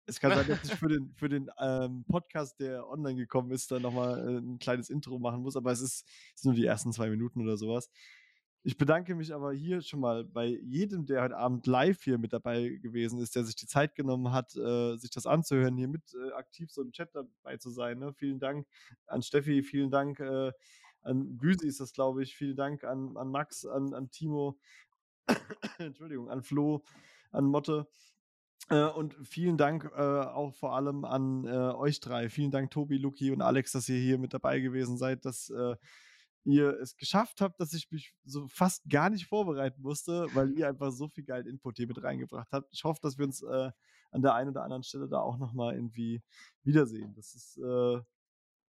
[0.07, 3.69] es kann sein, dass ich für den, für den ähm, Podcast, der online gekommen ist,
[3.69, 6.65] dann nochmal äh, ein kleines Intro machen muss, aber es ist, es ist nur die
[6.65, 7.91] ersten zwei Minuten oder sowas.
[8.67, 12.33] Ich bedanke mich aber hier schon mal bei jedem, der heute Abend live hier mit
[12.33, 16.03] dabei gewesen ist, der sich die Zeit genommen hat, äh, sich das anzuhören, hier mit
[16.13, 17.97] äh, aktiv so im Chat dabei zu sein.
[17.97, 18.11] Ne?
[18.11, 18.67] Vielen Dank
[19.05, 20.51] an Steffi, vielen Dank äh,
[21.01, 24.59] an Büsi ist das, glaube ich, vielen Dank an, an Max, an, an Timo,
[25.77, 26.83] Entschuldigung, an Flo,
[27.31, 27.87] an Motte.
[28.69, 32.27] Äh, und vielen Dank äh, auch vor allem an äh, euch drei.
[32.27, 35.23] Vielen Dank, Tobi, Luki und Alex, dass ihr hier mit dabei gewesen seid.
[35.23, 35.77] Das äh,
[36.47, 40.67] ihr es geschafft habt, dass ich mich so fast gar nicht vorbereiten musste, weil ihr
[40.67, 42.73] einfach so viel geilen Input hier mit reingebracht habt.
[42.73, 43.71] Ich hoffe, dass wir uns äh,
[44.11, 46.21] an der einen oder anderen Stelle da auch nochmal irgendwie
[46.63, 47.13] wiedersehen.
[47.15, 48.01] Das ist, äh,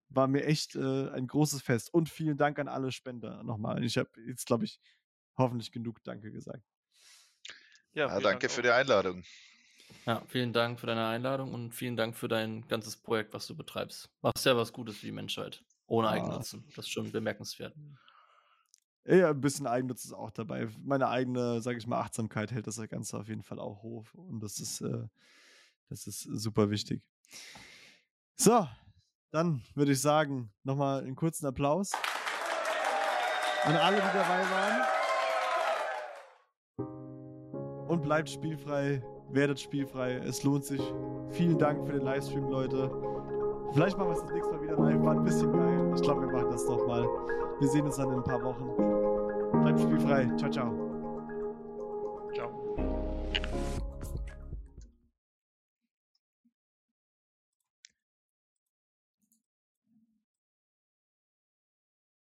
[0.09, 1.93] war mir echt äh, ein großes Fest.
[1.93, 3.83] Und vielen Dank an alle Spender nochmal.
[3.83, 4.81] Ich habe jetzt, glaube ich,
[5.37, 6.63] hoffentlich genug Danke gesagt.
[7.93, 9.25] Ja, ja danke für die Einladung.
[10.07, 13.57] Ja, vielen Dank für deine Einladung und vielen Dank für dein ganzes Projekt, was du
[13.57, 14.11] betreibst.
[14.23, 15.65] Machst ja was Gutes für die Menschheit.
[15.87, 16.13] Ohne ah.
[16.13, 16.65] Eigennutzen.
[16.75, 17.75] Das ist schon bemerkenswert.
[19.07, 20.69] Ja, ein bisschen Eigennutz ist auch dabei.
[20.83, 24.07] Meine eigene, sage ich mal, Achtsamkeit hält das Ganze auf jeden Fall auch hoch.
[24.15, 25.07] Und das ist, äh,
[25.91, 27.03] das ist super wichtig.
[28.37, 28.67] So,
[29.31, 31.93] dann würde ich sagen, nochmal einen kurzen Applaus
[33.65, 34.83] an alle, die dabei waren.
[37.89, 40.15] Und bleibt spielfrei, werdet spielfrei.
[40.15, 40.81] Es lohnt sich.
[41.31, 42.91] Vielen Dank für den Livestream, Leute.
[43.73, 45.03] Vielleicht machen wir es das nächste Mal wieder live.
[45.03, 45.74] War ein bisschen geil.
[45.95, 47.07] Ich glaube, wir machen das nochmal.
[47.61, 49.63] Wir sehen uns dann in ein paar Wochen.
[49.63, 50.31] Bleibt spielfrei.
[50.37, 50.51] Ciao.
[50.51, 50.84] Ciao.